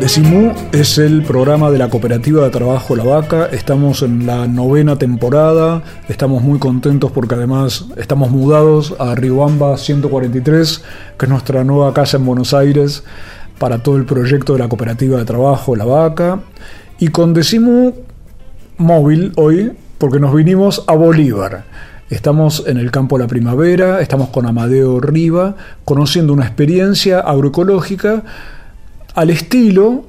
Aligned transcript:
Decimú 0.00 0.52
es 0.70 0.96
el 0.98 1.24
programa 1.24 1.72
de 1.72 1.78
la 1.78 1.90
Cooperativa 1.90 2.44
de 2.44 2.50
Trabajo 2.50 2.94
La 2.94 3.02
Vaca. 3.02 3.46
Estamos 3.46 4.02
en 4.02 4.26
la 4.26 4.46
novena 4.46 4.96
temporada. 4.96 5.82
Estamos 6.08 6.40
muy 6.44 6.60
contentos 6.60 7.10
porque 7.10 7.34
además 7.34 7.86
estamos 7.96 8.30
mudados 8.30 8.94
a 9.00 9.16
Riobamba 9.16 9.76
143, 9.76 10.84
que 11.18 11.26
es 11.26 11.28
nuestra 11.28 11.64
nueva 11.64 11.92
casa 11.94 12.16
en 12.16 12.26
Buenos 12.26 12.54
Aires 12.54 13.02
para 13.58 13.82
todo 13.82 13.96
el 13.96 14.04
proyecto 14.04 14.52
de 14.52 14.60
la 14.60 14.68
Cooperativa 14.68 15.18
de 15.18 15.24
Trabajo 15.24 15.74
La 15.74 15.84
Vaca. 15.84 16.42
Y 17.00 17.08
con 17.08 17.34
Decimú 17.34 17.94
móvil 18.76 19.32
hoy, 19.34 19.72
porque 19.98 20.20
nos 20.20 20.32
vinimos 20.32 20.84
a 20.86 20.94
Bolívar. 20.94 21.64
Estamos 22.08 22.62
en 22.68 22.78
el 22.78 22.92
campo 22.92 23.18
La 23.18 23.26
Primavera, 23.26 24.00
estamos 24.00 24.28
con 24.28 24.46
Amadeo 24.46 25.00
Riva, 25.00 25.56
conociendo 25.84 26.32
una 26.32 26.44
experiencia 26.44 27.18
agroecológica 27.18 28.22
al 29.14 29.30
estilo 29.30 30.04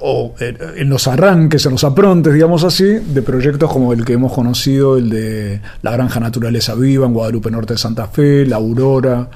o 0.00 0.34
en 0.38 0.88
los 0.88 1.08
arranques, 1.08 1.66
en 1.66 1.72
los 1.72 1.82
aprontes, 1.82 2.32
digamos 2.32 2.62
así, 2.62 2.84
de 2.84 3.22
proyectos 3.22 3.72
como 3.72 3.92
el 3.92 4.04
que 4.04 4.12
hemos 4.12 4.32
conocido, 4.32 4.96
el 4.96 5.10
de 5.10 5.60
la 5.82 5.90
Granja 5.90 6.20
Naturaleza 6.20 6.74
Viva 6.76 7.06
en 7.06 7.12
Guadalupe 7.12 7.50
Norte 7.50 7.74
de 7.74 7.78
Santa 7.78 8.06
Fe, 8.06 8.46
la 8.46 8.56
Aurora 8.56 9.28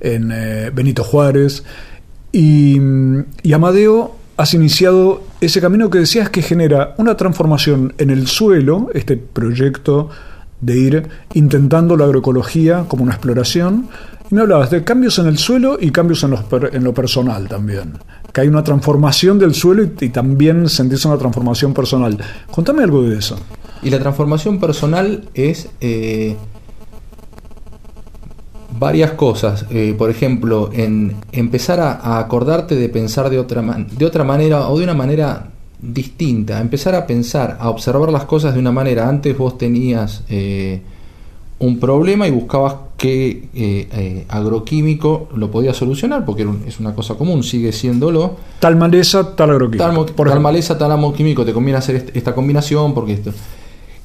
en 0.00 0.32
eh, 0.32 0.70
Benito 0.74 1.04
Juárez. 1.04 1.62
Y, 2.32 2.80
y, 3.42 3.52
Amadeo, 3.52 4.16
has 4.36 4.54
iniciado 4.54 5.22
ese 5.40 5.60
camino 5.60 5.88
que 5.88 5.98
decías 5.98 6.30
que 6.30 6.42
genera 6.42 6.94
una 6.98 7.16
transformación 7.16 7.94
en 7.98 8.10
el 8.10 8.26
suelo, 8.26 8.90
este 8.94 9.16
proyecto 9.16 10.10
de 10.60 10.78
ir 10.78 11.08
intentando 11.34 11.96
la 11.96 12.06
agroecología 12.06 12.86
como 12.88 13.04
una 13.04 13.12
exploración. 13.12 13.88
Y 14.32 14.34
me 14.34 14.40
hablabas 14.40 14.70
de 14.70 14.82
cambios 14.82 15.18
en 15.18 15.26
el 15.26 15.36
suelo 15.36 15.76
y 15.78 15.90
cambios 15.90 16.24
en, 16.24 16.84
lo 16.84 16.94
personal 16.94 17.48
también 17.48 17.92
que 18.32 18.40
hay 18.40 18.48
una 18.48 18.64
transformación 18.64 19.38
del 19.38 19.54
suelo 19.54 19.82
y, 19.82 20.08
también 20.08 20.70
sentís 20.70 21.04
una 21.04 21.18
transformación 21.18 21.74
personal. 21.74 22.16
Contame 22.50 22.82
algo 22.82 23.02
de 23.02 23.18
eso. 23.18 23.36
Y 23.82 23.90
la 23.90 23.98
transformación 23.98 24.58
personal 24.58 25.28
es 25.34 25.68
eh, 25.82 26.34
varias 28.78 29.10
cosas. 29.10 29.66
Eh, 29.68 29.94
por 29.98 30.08
ejemplo, 30.08 30.70
en 30.72 31.14
empezar 31.32 31.80
a, 31.80 32.18
acordarte 32.18 32.74
de 32.74 32.88
pensar 32.88 33.28
de 33.28 33.38
otra, 33.38 33.60
de 33.62 34.06
otra 34.06 34.24
manera 34.24 34.70
o 34.70 34.78
de 34.78 34.84
una 34.84 34.94
manera 34.94 35.50
distinta. 35.78 36.58
Empezar 36.58 36.94
a 36.94 37.06
pensar, 37.06 37.58
a 37.60 37.68
observar 37.68 38.10
las 38.10 38.24
cosas 38.24 38.54
de 38.54 38.60
una 38.60 38.72
manera. 38.72 39.10
Antes 39.10 39.36
vos 39.36 39.58
tenías 39.58 40.22
eh, 40.30 40.80
un 41.58 41.78
problema 41.78 42.26
y 42.26 42.30
buscabas 42.30 42.76
qué 43.02 43.48
eh, 43.52 43.88
eh, 43.92 44.24
agroquímico 44.28 45.28
lo 45.34 45.50
podía 45.50 45.74
solucionar, 45.74 46.24
porque 46.24 46.46
es 46.68 46.78
una 46.78 46.94
cosa 46.94 47.16
común, 47.16 47.42
sigue 47.42 47.72
siéndolo. 47.72 48.36
Tal 48.60 48.76
maleza, 48.76 49.34
tal 49.34 49.50
agroquímico. 49.50 50.04
Tal, 50.04 50.14
tal 50.14 50.40
maleza, 50.40 50.78
tal 50.78 50.92
agroquímico, 50.92 51.44
te 51.44 51.52
conviene 51.52 51.78
hacer 51.78 52.12
esta 52.14 52.32
combinación, 52.32 52.94
porque 52.94 53.14
esto. 53.14 53.32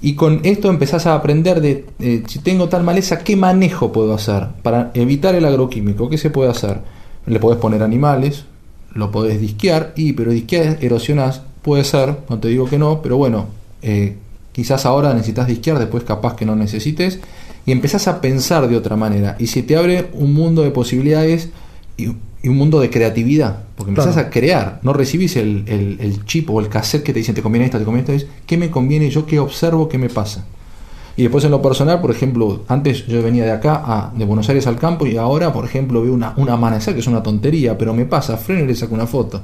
Y 0.02 0.16
con 0.16 0.40
esto 0.42 0.72
empezás 0.72 1.06
a 1.06 1.14
aprender 1.14 1.62
de 1.62 1.86
eh, 2.00 2.24
si 2.26 2.40
tengo 2.40 2.70
tal 2.70 2.84
maleza, 2.84 3.20
¿qué 3.20 3.36
manejo 3.36 3.92
puedo 3.92 4.16
hacer 4.16 4.48
para 4.64 4.90
evitar 4.96 5.36
el 5.36 5.46
agroquímico? 5.46 6.10
¿Qué 6.10 6.18
se 6.18 6.32
puede 6.32 6.50
hacer? 6.50 6.80
Le 7.28 7.40
podés 7.40 7.60
poner 7.60 7.84
animales, 7.84 8.46
lo 8.96 9.12
podés 9.12 9.40
disquear, 9.40 9.94
y 9.96 10.14
pero 10.14 10.32
disquear 10.32 10.80
erosionás, 10.82 11.44
puede 11.62 11.84
ser, 11.84 12.16
no 12.30 12.40
te 12.40 12.48
digo 12.48 12.68
que 12.68 12.80
no, 12.80 13.04
pero 13.04 13.16
bueno, 13.18 13.46
quizás 14.54 14.88
ahora 14.88 15.14
necesitas 15.14 15.46
disquear, 15.46 15.78
después 15.78 16.04
capaz 16.04 16.36
que 16.36 16.48
no 16.48 16.56
necesites 16.56 17.20
y 17.68 17.74
empezás 17.74 18.08
a 18.08 18.22
pensar 18.22 18.68
de 18.70 18.78
otra 18.78 18.96
manera 18.96 19.36
y 19.38 19.48
se 19.48 19.62
te 19.62 19.76
abre 19.76 20.10
un 20.14 20.34
mundo 20.34 20.64
de 20.64 20.72
posibilidades 20.72 21.50
y, 21.98 22.08
un 22.08 22.56
mundo 22.56 22.80
de 22.80 22.90
creatividad, 22.90 23.64
porque 23.76 23.90
empezás 23.90 24.16
a 24.16 24.30
crear, 24.30 24.80
no 24.82 24.94
recibís 24.94 25.36
el, 25.36 25.66
el, 25.68 26.24
chip 26.24 26.50
o 26.50 26.62
el 26.62 26.70
cassette 26.70 27.04
que 27.04 27.12
te 27.12 27.20
dicen 27.20 27.36
te 27.36 27.42
conviene 27.42 27.66
esto, 27.66 27.78
te 27.78 27.84
conviene 27.84 28.14
esto, 28.14 28.26
es 28.26 28.32
qué 28.46 28.58
me 28.58 28.72
conviene 28.72 29.10
yo, 29.10 29.26
qué 29.26 29.38
observo, 29.40 29.90
qué 29.90 29.98
me 29.98 30.08
pasa. 30.08 30.46
Y 31.18 31.24
después 31.24 31.44
en 31.44 31.52
lo 31.52 31.62
personal, 31.62 32.00
por 32.00 32.10
ejemplo, 32.10 32.64
antes 32.70 33.06
yo 33.06 33.22
venía 33.22 33.44
de 33.44 33.52
acá, 33.52 33.84
a, 33.86 34.14
de 34.16 34.24
Buenos 34.24 34.48
Aires 34.48 34.66
al 34.66 34.78
campo, 34.78 35.06
y 35.06 35.18
ahora, 35.18 35.52
por 35.52 35.66
ejemplo, 35.66 36.02
veo 36.02 36.14
una, 36.14 36.34
un 36.38 36.50
amanecer, 36.50 36.94
que 36.94 37.02
es 37.02 37.08
una 37.08 37.22
tontería, 37.22 37.78
pero 37.78 37.94
me 37.94 38.06
pasa, 38.06 38.38
freno 38.38 38.64
y 38.64 38.68
le 38.68 38.76
saco 38.76 38.96
una 38.96 39.08
foto. 39.08 39.42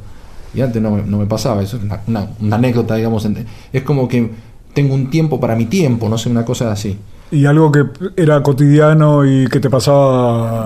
Y 0.53 0.62
antes 0.62 0.81
no 0.81 0.91
me, 0.91 1.01
no 1.01 1.17
me 1.17 1.25
pasaba, 1.25 1.62
eso 1.62 1.75
es 1.75 1.83
una, 1.83 2.29
una 2.39 2.56
anécdota, 2.56 2.95
digamos. 2.95 3.28
Es 3.73 3.81
como 3.81 4.07
que 4.07 4.29
tengo 4.73 4.94
un 4.94 5.09
tiempo 5.09 5.41
para 5.41 5.57
mi 5.57 5.66
tiempo, 5.66 6.07
no 6.07 6.17
sé, 6.17 6.29
una 6.29 6.45
cosa 6.45 6.72
así 6.72 6.97
y 7.33 7.45
algo 7.45 7.71
que 7.71 7.85
era 8.16 8.41
cotidiano 8.44 9.25
y 9.25 9.47
que 9.47 9.59
te 9.59 9.69
pasaba 9.69 10.66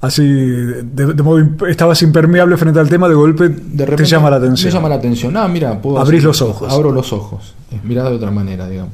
así, 0.00 0.24
de, 0.24 1.22
modo 1.22 1.66
estabas 1.66 2.00
impermeable 2.02 2.56
frente 2.56 2.78
al 2.78 2.88
tema, 2.88 3.08
de 3.08 3.14
golpe 3.14 3.48
de 3.48 3.84
repente, 3.84 4.04
te 4.04 4.08
llama 4.08 4.30
la 4.30 4.36
atención. 4.36 4.70
Me 4.70 4.74
llama 4.74 4.88
la 4.88 4.94
atención. 4.94 5.36
Ah, 5.36 5.48
mira, 5.48 5.82
puedo 5.82 5.98
Abrís 5.98 6.22
los 6.22 6.40
ojos. 6.40 6.72
Abro 6.72 6.92
los 6.92 7.12
ojos. 7.12 7.54
Mirá 7.82 8.08
de 8.08 8.16
otra 8.16 8.30
manera, 8.30 8.68
digamos. 8.68 8.92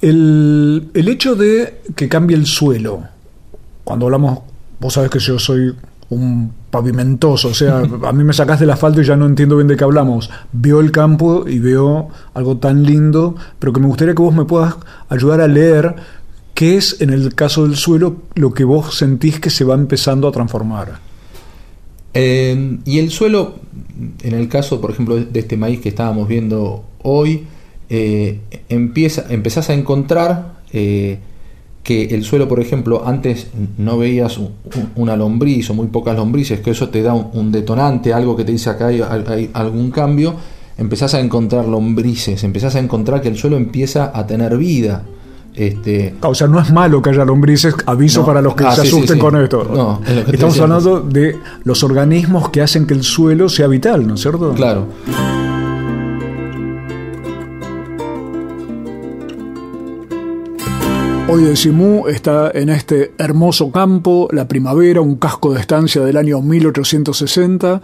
El, 0.00 0.90
el 0.94 1.08
hecho 1.08 1.34
de 1.34 1.82
que 1.94 2.08
cambie 2.08 2.36
el 2.36 2.46
suelo, 2.46 3.02
cuando 3.84 4.06
hablamos, 4.06 4.38
vos 4.78 4.94
sabés 4.94 5.10
que 5.10 5.18
yo 5.18 5.38
soy 5.38 5.74
un 6.10 6.52
pavimentoso, 6.70 7.48
o 7.48 7.54
sea, 7.54 7.78
a 8.06 8.12
mí 8.12 8.24
me 8.24 8.32
sacás 8.32 8.60
del 8.60 8.70
asfalto 8.70 9.00
y 9.00 9.04
ya 9.04 9.16
no 9.16 9.26
entiendo 9.26 9.56
bien 9.56 9.68
de 9.68 9.76
qué 9.76 9.84
hablamos. 9.84 10.30
Veo 10.52 10.80
el 10.80 10.90
campo 10.92 11.44
y 11.46 11.58
veo 11.58 12.08
algo 12.34 12.58
tan 12.58 12.84
lindo, 12.84 13.36
pero 13.58 13.72
que 13.72 13.80
me 13.80 13.86
gustaría 13.86 14.14
que 14.14 14.22
vos 14.22 14.34
me 14.34 14.44
puedas 14.44 14.74
ayudar 15.08 15.40
a 15.40 15.48
leer 15.48 15.96
¿Qué 16.60 16.76
es 16.76 17.00
en 17.00 17.08
el 17.08 17.34
caso 17.34 17.66
del 17.66 17.74
suelo 17.74 18.16
lo 18.34 18.52
que 18.52 18.64
vos 18.64 18.94
sentís 18.94 19.40
que 19.40 19.48
se 19.48 19.64
va 19.64 19.74
empezando 19.74 20.28
a 20.28 20.30
transformar? 20.30 21.00
y 22.12 22.98
el 22.98 23.10
suelo, 23.10 23.54
en 24.22 24.34
el 24.34 24.46
caso, 24.46 24.78
por 24.78 24.90
ejemplo, 24.90 25.16
de 25.16 25.40
este 25.40 25.56
maíz 25.56 25.80
que 25.80 25.88
estábamos 25.88 26.28
viendo 26.28 26.84
hoy, 27.02 27.44
eh, 27.88 28.40
empieza, 28.68 29.24
empezás 29.30 29.70
a 29.70 29.72
encontrar 29.72 30.60
eh, 30.70 31.20
que 31.82 32.14
el 32.14 32.24
suelo, 32.24 32.46
por 32.46 32.60
ejemplo, 32.60 33.04
antes 33.06 33.46
no 33.78 33.96
veías 33.96 34.38
una 34.96 35.16
lombriz 35.16 35.70
o 35.70 35.74
muy 35.74 35.86
pocas 35.86 36.14
lombrices, 36.14 36.60
que 36.60 36.72
eso 36.72 36.90
te 36.90 37.00
da 37.00 37.14
un, 37.14 37.50
detonante, 37.50 38.12
algo 38.12 38.36
que 38.36 38.44
te 38.44 38.52
dice 38.52 38.68
acá 38.68 38.88
hay, 38.88 39.00
hay, 39.00 39.48
algún 39.54 39.90
cambio, 39.90 40.34
empezás 40.76 41.14
a 41.14 41.20
encontrar 41.20 41.66
lombrices, 41.66 42.44
empezás 42.44 42.74
a 42.76 42.80
encontrar 42.80 43.22
que 43.22 43.28
el 43.28 43.38
suelo 43.38 43.56
empieza 43.56 44.12
a 44.14 44.26
tener 44.26 44.58
vida. 44.58 45.06
Este, 45.60 46.14
o 46.22 46.34
sea, 46.34 46.46
no 46.46 46.58
es 46.58 46.72
malo 46.72 47.02
que 47.02 47.10
haya 47.10 47.22
lombrices, 47.22 47.74
aviso 47.84 48.24
para 48.24 48.40
los 48.40 48.54
que 48.54 48.64
ah, 48.64 48.72
se 48.72 48.80
asusten 48.80 49.18
con 49.18 49.36
esto. 49.36 50.00
Estamos 50.32 50.58
hablando 50.58 51.02
de 51.02 51.36
los 51.64 51.82
organismos 51.82 52.48
que 52.48 52.62
hacen 52.62 52.86
que 52.86 52.94
el 52.94 53.02
suelo 53.02 53.46
sea 53.50 53.66
vital, 53.66 54.06
¿no 54.06 54.14
es 54.14 54.22
cierto? 54.22 54.54
Claro. 54.54 54.86
Hoy 61.28 61.42
de 61.42 61.54
Simú 61.56 62.08
está 62.08 62.50
en 62.54 62.70
este 62.70 63.12
hermoso 63.18 63.70
campo, 63.70 64.28
la 64.32 64.48
primavera, 64.48 65.02
un 65.02 65.16
casco 65.16 65.52
de 65.52 65.60
estancia 65.60 66.00
del 66.00 66.16
año 66.16 66.40
1860, 66.40 67.82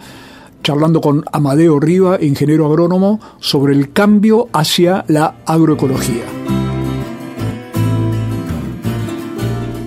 charlando 0.62 1.02
con 1.02 1.24
Amadeo 1.30 1.78
Riva, 1.78 2.16
ingeniero 2.22 2.64
agrónomo, 2.64 3.20
sobre 3.38 3.74
el 3.74 3.92
cambio 3.92 4.48
hacia 4.54 5.04
la 5.08 5.34
agroecología. 5.44 6.24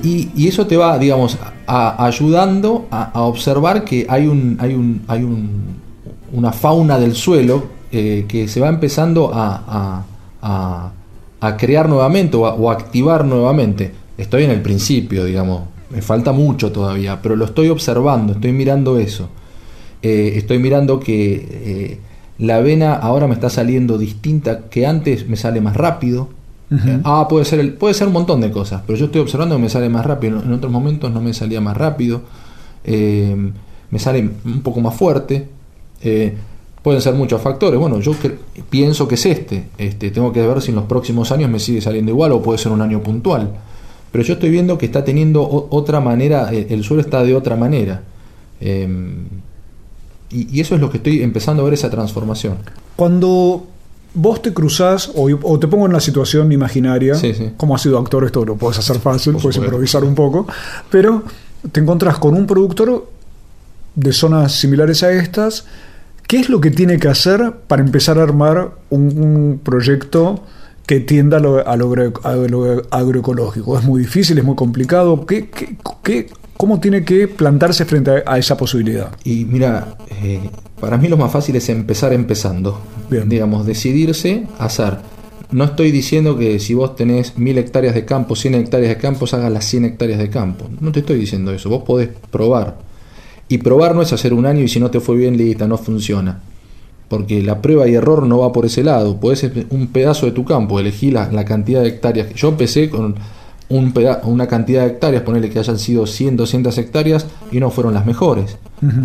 Y, 0.03 0.47
eso 0.47 0.67
te 0.67 0.77
va, 0.77 0.97
digamos, 0.97 1.37
ayudando 1.67 2.87
a, 2.91 3.21
observar 3.23 3.83
que 3.83 4.05
hay 4.09 4.27
un, 4.27 4.57
hay 4.59 4.73
un, 4.73 5.01
hay 5.07 5.23
un, 5.23 5.49
una 6.33 6.51
fauna 6.51 6.97
del 6.97 7.15
suelo 7.15 7.65
eh, 7.91 8.25
que 8.27 8.47
se 8.47 8.59
va 8.59 8.69
empezando 8.69 9.31
a, 9.33 10.03
a 11.41 11.57
crear 11.57 11.87
nuevamente 11.87 12.37
o, 12.37 12.69
a, 12.69 12.73
activar 12.73 13.25
nuevamente. 13.25 13.91
Estoy 14.17 14.43
en 14.43 14.51
el 14.51 14.61
principio, 14.61 15.25
digamos, 15.25 15.63
me 15.89 16.01
falta 16.01 16.31
mucho 16.31 16.71
todavía, 16.71 17.21
pero 17.21 17.35
lo 17.35 17.45
estoy 17.45 17.69
observando, 17.69 18.33
estoy 18.33 18.51
mirando 18.51 18.99
eso. 18.99 19.29
Eh, 20.01 20.33
estoy 20.35 20.59
mirando 20.59 20.99
que 20.99 21.47
eh, 21.49 21.99
la 22.37 22.57
avena 22.57 22.93
ahora 22.93 23.27
me 23.27 23.33
está 23.33 23.49
saliendo 23.49 23.97
distinta, 23.97 24.69
que 24.69 24.85
antes 24.85 25.27
me 25.27 25.35
sale 25.35 25.61
más 25.61 25.75
rápido, 25.75 26.29
Ah, 27.03 27.27
puede 27.27 27.45
ser, 27.45 27.77
puede 27.77 27.93
ser 27.93 28.07
un 28.07 28.13
montón 28.13 28.41
de 28.41 28.51
cosas, 28.51 28.83
pero 28.85 28.97
yo 28.97 29.05
estoy 29.05 29.21
observando 29.21 29.55
que 29.55 29.61
me 29.61 29.69
sale 29.69 29.89
más 29.89 30.05
rápido. 30.05 30.41
En 30.41 30.53
otros 30.53 30.71
momentos 30.71 31.11
no 31.11 31.21
me 31.21 31.33
salía 31.33 31.61
más 31.61 31.75
rápido. 31.75 32.21
Eh, 32.83 33.35
me 33.89 33.99
sale 33.99 34.29
un 34.45 34.61
poco 34.61 34.79
más 34.81 34.95
fuerte. 34.95 35.47
Eh, 36.01 36.35
Pueden 36.83 37.01
ser 37.01 37.13
muchos 37.13 37.41
factores. 37.41 37.77
Bueno, 37.77 37.99
yo 37.99 38.13
pienso 38.69 39.05
que 39.05 39.15
es 39.15 39.25
este. 39.25 39.65
este. 39.77 40.11
Tengo 40.11 40.31
que 40.31 40.41
ver 40.47 40.61
si 40.61 40.69
en 40.69 40.75
los 40.75 40.85
próximos 40.85 41.29
años 41.31 41.49
me 41.49 41.59
sigue 41.59 41.81
saliendo 41.81 42.11
igual 42.11 42.31
o 42.31 42.41
puede 42.41 42.57
ser 42.57 42.71
un 42.71 42.81
año 42.81 43.01
puntual. 43.03 43.51
Pero 44.13 44.23
yo 44.23 44.35
estoy 44.35 44.49
viendo 44.49 44.77
que 44.77 44.85
está 44.85 45.03
teniendo 45.03 45.67
otra 45.71 45.99
manera, 45.99 46.53
eh, 46.53 46.67
el 46.69 46.85
suelo 46.85 47.01
está 47.01 47.21
de 47.23 47.35
otra 47.35 47.57
manera. 47.57 48.03
Y, 50.31 50.59
eso 50.59 50.75
es 50.75 50.81
lo 50.81 50.89
que 50.89 50.97
estoy 50.97 51.21
empezando 51.23 51.61
a 51.61 51.65
ver 51.65 51.73
esa 51.73 51.89
transformación. 51.89 52.57
Cuando 52.95 53.67
vos 54.13 54.41
te 54.41 54.53
cruzás 54.53 55.11
o, 55.15 55.59
te 55.59 55.67
pongo 55.67 55.85
en 55.85 55.93
la 55.93 55.99
situación 55.99 56.51
imaginaria, 56.51 57.15
como 57.57 57.75
has 57.75 57.81
sido 57.81 57.97
actor, 57.97 58.23
esto 58.25 58.43
lo 58.45 58.55
puedes 58.55 58.79
hacer 58.79 58.99
fácil, 58.99 59.33
puedes 59.33 59.57
improvisar 59.57 60.03
un 60.03 60.15
poco, 60.15 60.47
pero 60.89 61.23
te 61.71 61.79
encontrás 61.79 62.17
con 62.17 62.35
un 62.35 62.47
productor 62.47 63.07
de 63.95 64.13
zonas 64.13 64.53
similares 64.53 65.03
a 65.03 65.11
estas. 65.11 65.65
¿Qué 66.27 66.39
es 66.39 66.49
lo 66.49 66.61
que 66.61 66.71
tiene 66.71 66.99
que 66.99 67.07
hacer 67.07 67.53
para 67.67 67.81
empezar 67.81 68.19
a 68.19 68.23
armar 68.23 68.71
un, 68.89 69.59
proyecto 69.63 70.43
que 70.85 70.99
tienda 70.99 71.37
a 71.37 71.75
lo, 71.75 71.93
agroecológico? 72.91 73.77
¿Es 73.77 73.83
muy 73.83 74.01
difícil? 74.01 74.37
¿Es 74.37 74.43
muy 74.43 74.55
complicado? 74.55 75.25
¿Qué, 75.25 75.49
qué, 76.03 76.29
cómo 76.59 76.81
tiene 76.81 77.05
que 77.05 77.29
plantarse 77.29 77.85
frente 77.85 78.21
a, 78.25 78.37
esa 78.37 78.57
posibilidad? 78.57 79.15
Y 79.23 79.45
mira, 79.45 79.95
eh, 80.21 80.41
para 80.81 80.97
mí 80.97 81.07
lo 81.07 81.15
más 81.15 81.31
fácil 81.31 81.55
es 81.55 81.69
empezar 81.69 82.11
empezando. 82.11 82.81
Digamos, 83.09 83.65
decidirse 83.65 84.45
hacer. 84.59 84.97
No 85.51 85.63
estoy 85.63 85.91
diciendo 85.91 86.37
que 86.37 86.59
si 86.59 86.73
vos 86.73 86.97
tenés 86.97 87.37
mil 87.37 87.57
hectáreas 87.57 87.95
de 87.95 88.03
campo, 88.03 88.35
100 88.35 88.55
hectáreas 88.55 88.89
de 88.89 88.97
campo, 88.97 89.25
hagas 89.31 89.49
las 89.49 89.63
100 89.63 89.85
hectáreas 89.85 90.19
de 90.19 90.29
campo. 90.29 90.65
No 90.81 90.91
te 90.91 90.99
estoy 90.99 91.17
diciendo 91.17 91.53
eso. 91.53 91.69
Vos 91.69 91.83
podés 91.83 92.09
probar. 92.29 92.77
Y 93.47 93.59
probar 93.59 93.95
no 93.95 94.01
es 94.01 94.11
hacer 94.11 94.33
un 94.33 94.45
año 94.45 94.59
y 94.59 94.67
si 94.67 94.81
no 94.81 94.91
te 94.91 94.99
fue 94.99 95.15
bien, 95.15 95.37
lista, 95.37 95.65
no 95.65 95.77
funciona. 95.77 96.41
Porque 97.07 97.41
la 97.41 97.61
prueba 97.61 97.87
y 97.87 97.95
error 97.95 98.23
no 98.27 98.39
va 98.39 98.51
por 98.51 98.65
ese 98.65 98.83
lado. 98.83 99.17
Puedes 99.17 99.49
un 99.69 99.87
pedazo 99.87 100.25
de 100.25 100.33
tu 100.33 100.43
campo, 100.43 100.77
elegir 100.77 101.13
la, 101.13 101.31
la 101.31 101.45
cantidad 101.45 101.81
de 101.83 101.87
hectáreas. 101.87 102.33
Yo 102.33 102.49
empecé 102.49 102.89
con 102.89 103.15
un 103.69 103.93
una 104.23 104.47
cantidad 104.47 104.81
de 104.81 104.87
hectáreas, 104.87 105.23
ponerle 105.23 105.49
que 105.49 105.59
hayan 105.59 105.77
sido 105.77 106.07
100, 106.07 106.37
200 106.37 106.77
hectáreas 106.77 107.27
y 107.51 107.59
no 107.59 107.69
fueron 107.69 107.93
las 107.93 108.05
mejores. 108.05 108.57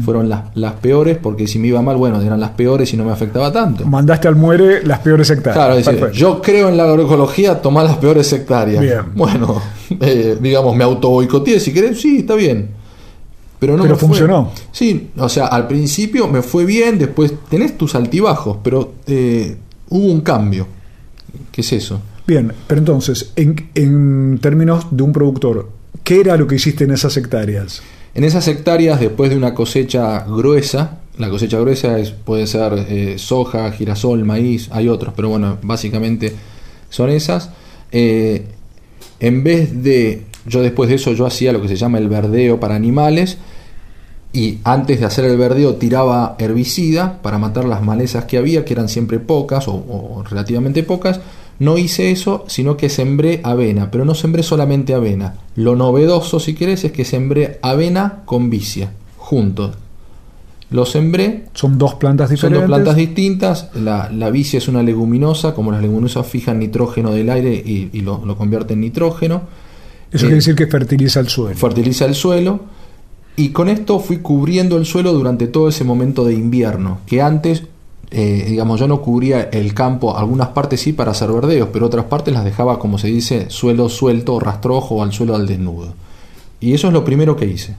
Fueron 0.04 0.28
las, 0.28 0.56
las 0.56 0.74
peores 0.74 1.18
porque 1.20 1.48
si 1.48 1.58
me 1.58 1.66
iba 1.66 1.82
mal, 1.82 1.96
bueno, 1.96 2.20
eran 2.22 2.38
las 2.38 2.50
peores 2.50 2.94
y 2.94 2.96
no 2.96 3.04
me 3.04 3.10
afectaba 3.10 3.52
tanto. 3.52 3.84
Mandaste 3.84 4.28
al 4.28 4.36
muere 4.36 4.86
las 4.86 5.00
peores 5.00 5.28
hectáreas. 5.30 5.82
Claro, 5.82 6.10
yo 6.12 6.40
creo 6.40 6.68
en 6.68 6.76
la 6.76 6.84
agroecología, 6.84 7.60
tomar 7.60 7.84
las 7.84 7.96
peores 7.96 8.32
hectáreas. 8.32 9.04
Bueno, 9.14 9.60
eh, 10.00 10.38
digamos, 10.40 10.76
me 10.76 10.84
auto 10.84 11.10
boicoteé 11.10 11.58
si 11.58 11.72
querés, 11.72 12.00
sí, 12.00 12.18
está 12.18 12.34
bien. 12.34 12.68
Pero 13.58 13.76
no 13.76 13.82
pero 13.82 13.96
funcionó. 13.96 14.50
Sí, 14.70 15.10
o 15.16 15.28
sea, 15.28 15.46
al 15.46 15.66
principio 15.66 16.28
me 16.28 16.42
fue 16.42 16.64
bien, 16.64 16.98
después 16.98 17.32
tenés 17.48 17.76
tus 17.76 17.94
altibajos, 17.94 18.58
pero 18.62 18.94
eh, 19.06 19.56
hubo 19.88 20.06
un 20.06 20.20
cambio. 20.20 20.66
¿Qué 21.50 21.62
es 21.62 21.72
eso? 21.72 22.00
Bien, 22.26 22.52
pero 22.66 22.78
entonces, 22.78 23.32
en, 23.36 24.38
términos 24.40 24.86
de 24.90 25.02
un 25.02 25.12
productor, 25.12 25.68
¿qué 26.02 26.20
era 26.20 26.36
lo 26.36 26.46
que 26.46 26.54
hiciste 26.54 26.84
en 26.84 26.92
esas 26.92 27.16
hectáreas? 27.18 27.82
En 28.14 28.24
esas 28.24 28.48
hectáreas, 28.48 28.98
después 28.98 29.30
de 29.30 29.36
una 29.36 29.52
cosecha 29.52 30.24
gruesa, 30.26 31.00
la 31.18 31.28
cosecha 31.28 31.58
gruesa 31.60 31.98
es, 31.98 32.12
puede 32.12 32.46
ser 32.46 32.86
eh, 32.88 33.18
soja, 33.18 33.70
girasol, 33.72 34.24
maíz, 34.24 34.68
hay 34.72 34.88
otros, 34.88 35.12
pero 35.14 35.28
bueno, 35.28 35.58
básicamente 35.62 36.32
son 36.88 37.10
esas. 37.10 37.50
Eh, 37.92 38.46
en 39.20 39.44
vez 39.44 39.82
de, 39.82 40.22
yo 40.46 40.62
después 40.62 40.88
de 40.88 40.96
eso 40.96 41.12
yo 41.12 41.26
hacía 41.26 41.52
lo 41.52 41.60
que 41.60 41.68
se 41.68 41.76
llama 41.76 41.98
el 41.98 42.08
verdeo 42.08 42.58
para 42.58 42.74
animales 42.74 43.36
y 44.32 44.58
antes 44.64 44.98
de 44.98 45.06
hacer 45.06 45.26
el 45.26 45.36
verdeo 45.36 45.76
tiraba 45.76 46.36
herbicida 46.38 47.20
para 47.22 47.38
matar 47.38 47.66
las 47.66 47.82
malezas 47.82 48.24
que 48.24 48.38
había, 48.38 48.64
que 48.64 48.72
eran 48.72 48.88
siempre 48.88 49.20
pocas 49.20 49.68
o 49.68 50.24
relativamente 50.28 50.82
pocas 50.82 51.20
no 51.58 51.78
hice 51.78 52.10
eso, 52.10 52.44
sino 52.48 52.76
que 52.76 52.88
sembré 52.88 53.40
avena, 53.44 53.90
pero 53.90 54.04
no 54.04 54.14
sembré 54.14 54.42
solamente 54.42 54.94
avena. 54.94 55.34
Lo 55.56 55.76
novedoso, 55.76 56.40
si 56.40 56.54
querés, 56.54 56.84
es 56.84 56.92
que 56.92 57.04
sembré 57.04 57.58
avena 57.62 58.22
con 58.24 58.50
vicia, 58.50 58.92
juntos. 59.16 59.76
Lo 60.70 60.86
sembré. 60.86 61.44
Son 61.54 61.78
dos 61.78 61.94
plantas 61.94 62.30
diferentes. 62.30 62.62
Son 62.62 62.70
dos 62.70 62.76
plantas 62.76 62.96
distintas. 62.96 63.70
La, 63.74 64.10
la 64.10 64.30
vicia 64.30 64.58
es 64.58 64.66
una 64.66 64.82
leguminosa, 64.82 65.54
como 65.54 65.70
las 65.70 65.80
leguminosas 65.80 66.26
fijan 66.26 66.58
nitrógeno 66.58 67.12
del 67.12 67.30
aire 67.30 67.54
y, 67.54 68.00
lo, 68.00 68.24
lo, 68.24 68.36
convierte 68.36 68.74
en 68.74 68.80
nitrógeno. 68.80 69.42
Eso 70.10 70.22
quiere 70.22 70.34
eh, 70.34 70.36
decir 70.36 70.56
que 70.56 70.66
fertiliza 70.66 71.20
el 71.20 71.28
suelo. 71.28 71.56
Fertiliza 71.56 72.06
el 72.06 72.14
suelo. 72.14 72.60
Y 73.36 73.50
con 73.50 73.68
esto 73.68 74.00
fui 74.00 74.18
cubriendo 74.18 74.76
el 74.76 74.86
suelo 74.86 75.12
durante 75.12 75.46
todo 75.46 75.68
ese 75.68 75.84
momento 75.84 76.24
de 76.24 76.34
invierno, 76.34 77.00
que 77.06 77.20
antes 77.20 77.64
eh, 78.16 78.44
digamos, 78.48 78.78
yo 78.78 78.86
no 78.86 79.02
cubría 79.02 79.48
el 79.52 79.74
campo, 79.74 80.16
algunas 80.16 80.48
partes 80.48 80.80
sí 80.80 80.92
para 80.92 81.10
hacer 81.10 81.32
verdeos, 81.32 81.70
pero 81.72 81.86
otras 81.86 82.04
partes 82.04 82.32
las 82.32 82.44
dejaba, 82.44 82.78
como 82.78 82.96
se 82.96 83.08
dice, 83.08 83.50
suelo 83.50 83.88
suelto, 83.88 84.38
rastrojo 84.38 84.96
o 84.96 85.02
al 85.02 85.12
suelo 85.12 85.34
al 85.34 85.48
desnudo. 85.48 85.94
Y 86.60 86.74
eso 86.74 86.86
es 86.86 86.92
lo 86.92 87.04
primero 87.04 87.36
que 87.36 87.46
hice. 87.46 87.74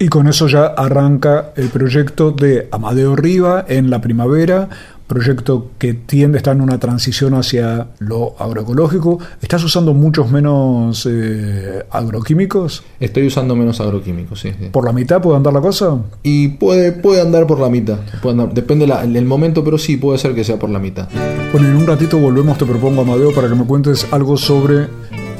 Y 0.00 0.08
con 0.08 0.26
eso 0.26 0.48
ya 0.48 0.66
arranca 0.66 1.52
el 1.54 1.68
proyecto 1.68 2.32
de 2.32 2.66
Amadeo 2.72 3.14
Riva 3.14 3.64
en 3.68 3.90
la 3.90 4.00
primavera, 4.00 4.68
proyecto 5.12 5.70
que 5.78 5.94
tiende 5.94 6.36
a 6.36 6.40
estar 6.40 6.56
en 6.56 6.62
una 6.62 6.78
transición 6.78 7.34
hacia 7.34 7.88
lo 7.98 8.34
agroecológico. 8.38 9.18
¿Estás 9.42 9.62
usando 9.62 9.92
muchos 9.92 10.30
menos 10.30 11.06
eh, 11.10 11.84
agroquímicos? 11.90 12.82
Estoy 12.98 13.26
usando 13.26 13.54
menos 13.54 13.80
agroquímicos, 13.80 14.40
sí, 14.40 14.52
¿Por 14.70 14.84
la 14.84 14.92
mitad 14.92 15.20
puede 15.20 15.36
andar 15.36 15.52
la 15.52 15.60
cosa? 15.60 15.98
Y 16.22 16.48
puede, 16.48 16.92
puede 16.92 17.20
andar 17.20 17.46
por 17.46 17.60
la 17.60 17.68
mitad. 17.68 17.98
depende 18.52 18.86
del 18.86 19.26
momento, 19.26 19.62
pero 19.62 19.76
sí, 19.76 19.96
puede 19.96 20.18
ser 20.18 20.34
que 20.34 20.44
sea 20.44 20.58
por 20.58 20.70
la 20.70 20.78
mitad. 20.78 21.08
Bueno, 21.52 21.68
en 21.68 21.76
un 21.76 21.86
ratito 21.86 22.18
volvemos, 22.18 22.56
te 22.56 22.64
propongo, 22.64 23.02
Amadeo, 23.02 23.34
para 23.34 23.48
que 23.48 23.54
me 23.54 23.64
cuentes 23.64 24.06
algo 24.12 24.36
sobre 24.36 24.86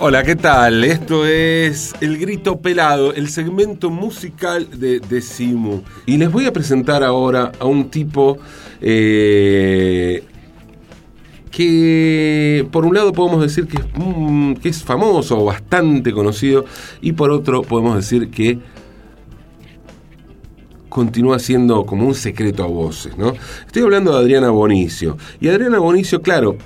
Hola, 0.01 0.23
¿qué 0.23 0.37
tal? 0.37 0.85
Esto 0.85 1.27
es 1.27 1.93
El 2.01 2.19
Grito 2.19 2.61
Pelado, 2.61 3.13
el 3.15 3.29
segmento 3.29 3.91
musical 3.91 4.69
de 4.79 5.01
Decimu. 5.01 5.83
Y 6.07 6.19
les 6.19 6.31
voy 6.31 6.47
a 6.47 6.53
presentar 6.53 7.03
ahora 7.03 7.51
a 7.59 7.65
un 7.65 7.91
tipo 7.91 8.39
eh, 8.81 10.23
que 11.51 12.65
por 12.71 12.87
un 12.87 12.95
lado 12.95 13.13
podemos 13.13 13.43
decir 13.43 13.67
que 13.67 13.79
es, 13.79 13.85
mm, 13.93 14.53
que 14.55 14.69
es 14.69 14.85
famoso 14.85 15.37
o 15.37 15.45
bastante 15.45 16.13
conocido 16.13 16.65
y 17.01 17.11
por 17.11 17.33
otro 17.33 17.63
podemos 17.63 17.97
decir 17.97 18.31
que 18.31 18.61
continúa 20.89 21.41
siendo 21.41 21.85
como 21.85 22.07
un 22.07 22.15
secreto 22.15 22.63
a 22.63 22.69
voces, 22.69 23.19
¿no? 23.19 23.33
Estoy 23.67 23.83
hablando 23.83 24.13
de 24.13 24.19
Adriana 24.19 24.51
Bonicio. 24.51 25.17
Y 25.41 25.49
Adriana 25.49 25.81
Bonicio, 25.81 26.23
claro, 26.23 26.57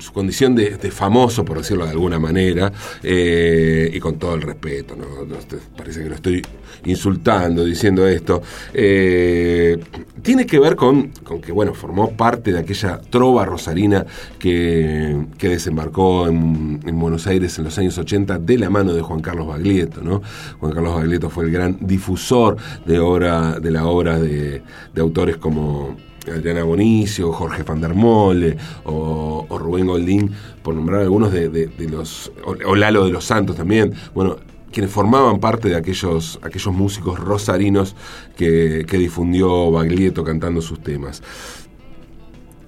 su 0.00 0.12
condición 0.12 0.54
de, 0.54 0.76
de 0.76 0.90
famoso, 0.90 1.44
por 1.44 1.58
decirlo 1.58 1.84
de 1.84 1.90
alguna 1.92 2.18
manera, 2.18 2.72
eh, 3.02 3.90
y 3.92 3.98
con 4.00 4.18
todo 4.18 4.34
el 4.34 4.42
respeto, 4.42 4.94
¿no? 4.96 5.24
No, 5.24 5.36
te- 5.36 5.56
parece 5.76 6.02
que 6.02 6.08
lo 6.08 6.14
estoy 6.14 6.42
insultando 6.84 7.64
diciendo 7.64 8.06
esto, 8.06 8.42
eh, 8.72 9.78
tiene 10.22 10.46
que 10.46 10.58
ver 10.58 10.76
con, 10.76 11.08
con 11.24 11.40
que, 11.40 11.52
bueno, 11.52 11.74
formó 11.74 12.10
parte 12.12 12.52
de 12.52 12.58
aquella 12.60 13.00
trova 13.00 13.44
rosarina 13.44 14.06
que, 14.38 15.26
que 15.38 15.48
desembarcó 15.48 16.28
en, 16.28 16.80
en 16.86 16.98
Buenos 17.00 17.26
Aires 17.26 17.58
en 17.58 17.64
los 17.64 17.76
años 17.78 17.98
80 17.98 18.38
de 18.38 18.58
la 18.58 18.70
mano 18.70 18.92
de 18.94 19.02
Juan 19.02 19.20
Carlos 19.20 19.46
Baglietto, 19.48 20.02
¿no? 20.02 20.22
Juan 20.60 20.72
Carlos 20.72 20.94
Baglietto 20.94 21.30
fue 21.30 21.44
el 21.44 21.50
gran 21.50 21.78
difusor 21.80 22.56
de, 22.86 22.98
obra, 22.98 23.58
de 23.60 23.70
la 23.70 23.86
obra 23.86 24.18
de, 24.18 24.62
de 24.94 25.00
autores 25.00 25.36
como 25.36 25.96
Adriana 26.30 26.62
Bonicio, 26.62 27.32
Jorge 27.32 27.62
van 27.62 27.80
der 27.80 27.94
Mole 27.94 28.56
o, 28.84 29.46
Rubén 29.50 29.86
Goldín, 29.86 30.30
por 30.62 30.74
nombrar 30.74 31.02
algunos 31.02 31.32
de, 31.32 31.70
los. 31.90 32.32
O, 32.44 32.74
Lalo 32.74 33.04
de 33.04 33.12
los 33.12 33.24
Santos 33.24 33.56
también. 33.56 33.94
Bueno, 34.14 34.36
quienes 34.70 34.90
formaban 34.90 35.40
parte 35.40 35.68
de 35.68 35.76
aquellos, 35.76 36.38
aquellos 36.42 36.74
músicos 36.74 37.18
rosarinos 37.18 37.96
que, 38.36 38.84
que 38.88 38.98
difundió 38.98 39.70
Baglietto 39.70 40.24
cantando 40.24 40.60
sus 40.60 40.80
temas. 40.82 41.22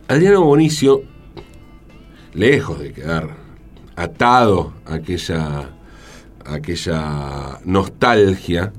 Adriano 0.08 0.42
Bonicio, 0.42 1.02
lejos 2.34 2.80
de 2.80 2.92
quedar 2.92 3.36
atado 3.96 4.72
a 4.86 4.94
aquella, 4.94 5.70
a 6.44 6.54
aquella 6.54 7.60
nostalgia, 7.64 8.72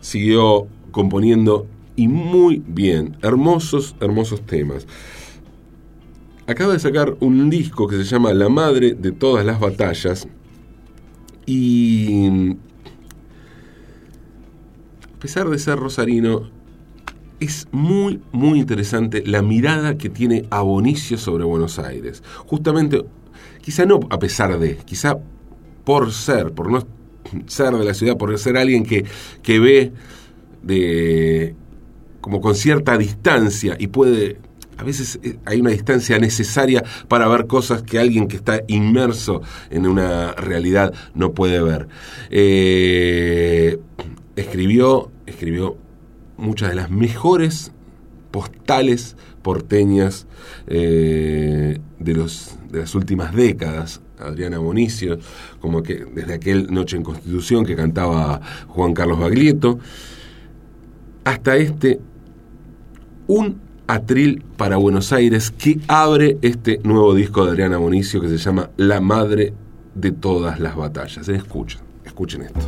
siguió 0.00 0.66
componiendo 0.90 1.66
y 2.00 2.08
muy 2.08 2.62
bien, 2.66 3.18
hermosos, 3.20 3.94
hermosos 4.00 4.40
temas. 4.46 4.86
Acaba 6.46 6.72
de 6.72 6.78
sacar 6.78 7.14
un 7.20 7.50
disco 7.50 7.86
que 7.88 7.96
se 7.96 8.04
llama 8.04 8.32
La 8.32 8.48
Madre 8.48 8.94
de 8.94 9.12
todas 9.12 9.44
las 9.44 9.60
batallas 9.60 10.26
y 11.44 12.56
a 15.14 15.20
pesar 15.20 15.50
de 15.50 15.58
ser 15.58 15.78
rosarino, 15.78 16.48
es 17.38 17.68
muy, 17.70 18.22
muy 18.32 18.60
interesante 18.60 19.22
la 19.26 19.42
mirada 19.42 19.98
que 19.98 20.08
tiene 20.08 20.46
Abonicio 20.48 21.18
sobre 21.18 21.44
Buenos 21.44 21.78
Aires. 21.78 22.22
Justamente, 22.46 23.04
quizá 23.60 23.84
no 23.84 24.00
a 24.08 24.18
pesar 24.18 24.58
de, 24.58 24.76
quizá 24.86 25.18
por 25.84 26.12
ser, 26.12 26.52
por 26.52 26.72
no 26.72 26.82
ser 27.46 27.74
de 27.74 27.84
la 27.84 27.92
ciudad, 27.92 28.16
por 28.16 28.38
ser 28.38 28.56
alguien 28.56 28.86
que, 28.86 29.04
que 29.42 29.58
ve 29.58 29.92
de 30.62 31.54
como 32.20 32.40
con 32.40 32.54
cierta 32.54 32.96
distancia 32.98 33.76
y 33.78 33.88
puede 33.88 34.38
a 34.80 34.82
veces 34.82 35.20
eh, 35.22 35.36
hay 35.44 35.60
una 35.60 35.70
distancia 35.70 36.18
necesaria 36.18 36.82
para 37.06 37.28
ver 37.28 37.46
cosas 37.46 37.82
que 37.82 37.98
alguien 37.98 38.28
que 38.28 38.36
está 38.36 38.62
inmerso 38.66 39.42
en 39.68 39.86
una 39.86 40.32
realidad 40.32 40.94
no 41.14 41.32
puede 41.32 41.62
ver. 41.62 41.88
Eh, 42.30 43.78
escribió, 44.36 45.10
escribió 45.26 45.76
muchas 46.38 46.70
de 46.70 46.76
las 46.76 46.90
mejores 46.90 47.72
postales 48.30 49.16
porteñas 49.42 50.26
eh, 50.66 51.78
de, 51.98 52.14
los, 52.14 52.56
de 52.70 52.80
las 52.80 52.94
últimas 52.94 53.34
décadas. 53.34 54.00
Adriana 54.18 54.58
Bonicio, 54.58 55.18
como 55.60 55.82
que 55.82 56.04
desde 56.14 56.34
aquel 56.34 56.72
Noche 56.72 56.96
en 56.96 57.02
Constitución 57.02 57.64
que 57.64 57.74
cantaba 57.74 58.40
Juan 58.68 58.92
Carlos 58.92 59.18
Baglietto, 59.18 59.78
hasta 61.24 61.56
este 61.56 62.00
un 63.30 63.60
atril 63.86 64.42
para 64.56 64.76
Buenos 64.76 65.12
Aires 65.12 65.52
que 65.52 65.78
abre 65.86 66.38
este 66.42 66.80
nuevo 66.82 67.14
disco 67.14 67.44
de 67.44 67.52
Adriana 67.52 67.78
Bonicio 67.78 68.20
que 68.20 68.28
se 68.28 68.38
llama 68.38 68.70
La 68.76 69.00
Madre 69.00 69.52
de 69.94 70.10
todas 70.10 70.58
las 70.58 70.74
batallas. 70.74 71.28
Escuchen, 71.28 71.80
escuchen 72.04 72.42
esto. 72.42 72.58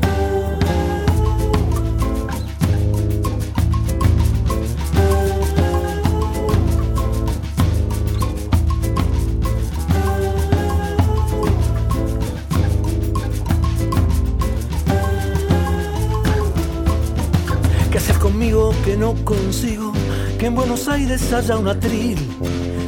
Aires 21.02 21.32
haya 21.32 21.56
un 21.56 21.66
atril. 21.66 22.16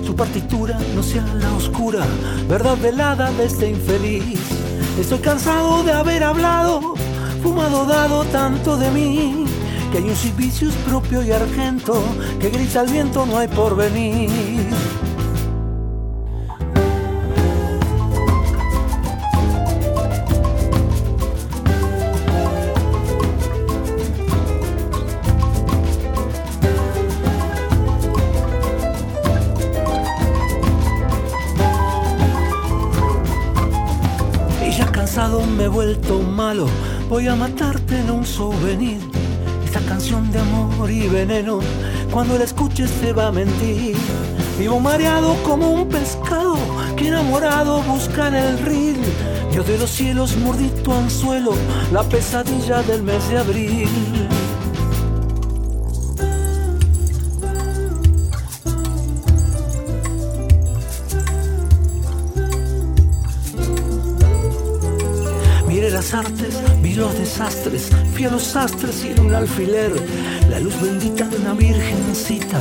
Su 0.07 0.15
partitura 0.15 0.79
no 0.95 1.03
sea 1.03 1.27
la 1.35 1.53
oscura, 1.55 2.07
verdad 2.49 2.77
velada 2.81 3.33
de 3.33 3.47
este 3.47 3.69
infeliz. 3.71 4.39
Estoy 5.01 5.19
cansado 5.19 5.83
de 5.83 5.91
haber 5.91 6.23
hablado, 6.23 6.95
fumado 7.43 7.85
dado 7.87 8.23
tanto 8.27 8.77
de 8.77 8.89
mí. 8.93 9.45
Que 9.91 9.99
hay 9.99 10.05
un 10.05 10.15
Silvicius 10.15 10.75
propio 10.87 11.25
y 11.25 11.33
argento, 11.33 12.01
que 12.39 12.51
grita 12.51 12.83
al 12.83 12.89
viento 12.89 13.27
no 13.27 13.37
hay 13.37 13.49
por 13.49 13.77
malo, 36.13 36.67
voy 37.09 37.27
a 37.29 37.35
matarte 37.35 37.99
en 37.99 38.11
un 38.11 38.25
souvenir. 38.25 38.99
Esta 39.65 39.81
canción 39.81 40.31
de 40.31 40.39
amor 40.39 40.91
y 40.91 41.09
veneno, 41.09 41.61
cuando 42.11 42.39
la 42.39 42.45
escuches 42.45 42.91
te 43.01 43.13
va 43.13 43.29
a 43.29 43.33
mentir. 43.33 43.97
Vivo 44.59 44.79
mareado 44.79 45.35
como 45.43 45.71
un 45.71 45.89
pescado 45.89 46.57
que 46.97 47.09
enamorado 47.09 47.83
busca 47.83 48.29
en 48.29 48.35
el 48.35 48.59
río. 48.59 48.95
Yo 49.53 49.63
de 49.63 49.79
los 49.79 49.91
cielos 49.91 50.37
mordí 50.37 50.69
tu 50.83 50.93
anzuelo, 50.93 51.55
la 51.93 52.03
pesadilla 52.03 52.83
del 52.83 53.03
mes 53.03 53.29
de 53.31 53.39
abril. 53.39 53.89
Artes, 66.15 66.55
vi 66.81 66.95
los 66.95 67.19
desastres, 67.19 67.91
fui 68.15 68.25
a 68.25 68.31
los 68.31 68.43
sastres 68.43 69.05
y 69.05 69.09
en 69.09 69.21
un 69.21 69.35
alfiler, 69.35 69.93
la 70.49 70.61
luz 70.61 70.81
bendita 70.81 71.29
de 71.29 71.37
una 71.37 71.55
virgencita 71.55 72.61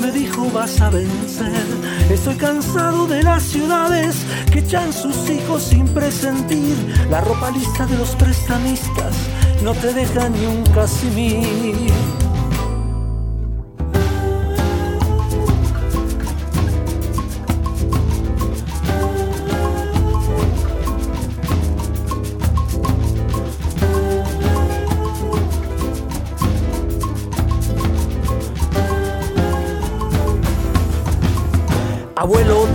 me 0.00 0.10
dijo 0.10 0.50
vas 0.50 0.80
a 0.80 0.90
vencer. 0.90 1.64
Estoy 2.10 2.36
cansado 2.36 3.06
de 3.06 3.22
las 3.22 3.42
ciudades 3.42 4.16
que 4.50 4.60
echan 4.60 4.92
sus 4.92 5.28
hijos 5.30 5.62
sin 5.64 5.86
presentir. 5.88 6.76
La 7.10 7.20
ropa 7.20 7.50
lista 7.50 7.86
de 7.86 7.96
los 7.96 8.10
prestamistas 8.16 9.14
no 9.62 9.74
te 9.74 9.92
deja 9.92 10.28
ni 10.28 10.46
un 10.46 10.64
casimir. 10.66 12.21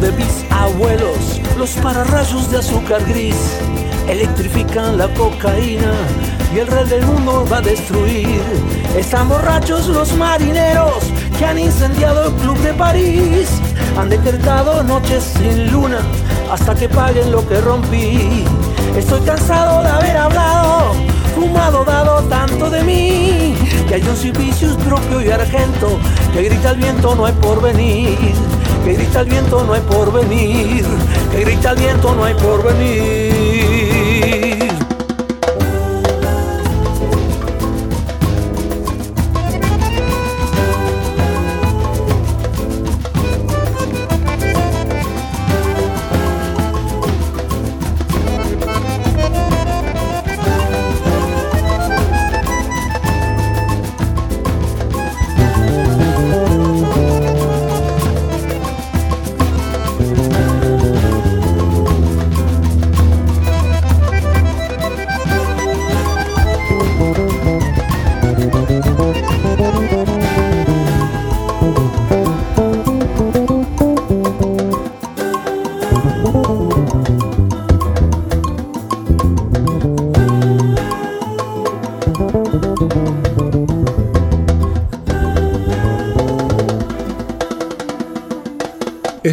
De 0.01 0.12
bisabuelos, 0.12 1.42
los 1.58 1.72
pararrayos 1.72 2.51
de 2.51 2.60
azúcar 2.60 3.04
gris 3.06 3.36
electrifican 4.08 4.96
la 4.96 5.08
cocaína 5.16 5.92
y 6.54 6.60
el 6.60 6.68
rey 6.68 6.86
del 6.86 7.04
mundo 7.06 7.46
va 7.51 7.58
a 7.58 7.62
destruir. 7.62 8.42
Están 8.96 9.27
borrachos 9.27 9.88
los 9.88 10.16
marineros 10.16 11.04
que 11.39 11.46
han 11.46 11.58
incendiado 11.58 12.27
el 12.27 12.34
club 12.36 12.58
de 12.60 12.74
París. 12.74 13.50
Han 13.98 14.10
decretado 14.10 14.84
noches 14.84 15.24
sin 15.38 15.72
luna 15.72 16.00
hasta 16.51 16.75
que 16.75 16.88
paguen 16.88 17.32
lo 17.32 17.48
que 17.48 17.60
rompí. 17.60 18.46
Estoy 18.96 19.22
cansado 19.22 19.82
de 19.82 19.89
haber 19.89 20.18
hablado, 20.18 20.94
fumado, 21.36 21.84
dado 21.84 22.22
tanto 22.30 22.70
de 22.70 22.84
mí. 22.84 23.56
Que 23.88 23.96
hay 23.96 24.04
un 24.04 24.77
propio 24.77 25.22
y 25.22 25.32
argento 25.32 25.98
que 26.34 26.44
grita 26.44 26.70
al 26.70 26.77
viento 26.77 27.16
no 27.16 27.25
hay 27.25 27.34
por 27.34 27.62
venir. 27.63 28.36
Que 28.88 28.94
grita 28.94 29.20
el 29.20 29.25
viento 29.27 29.65
no 29.65 29.74
hay 29.74 29.82
por 29.82 30.13
venir. 30.13 30.86
Que 31.29 31.41
grita 31.41 31.72
el 31.72 31.79
viento 31.79 32.15
no 32.15 32.24
hay 32.24 32.34
por 32.36 32.63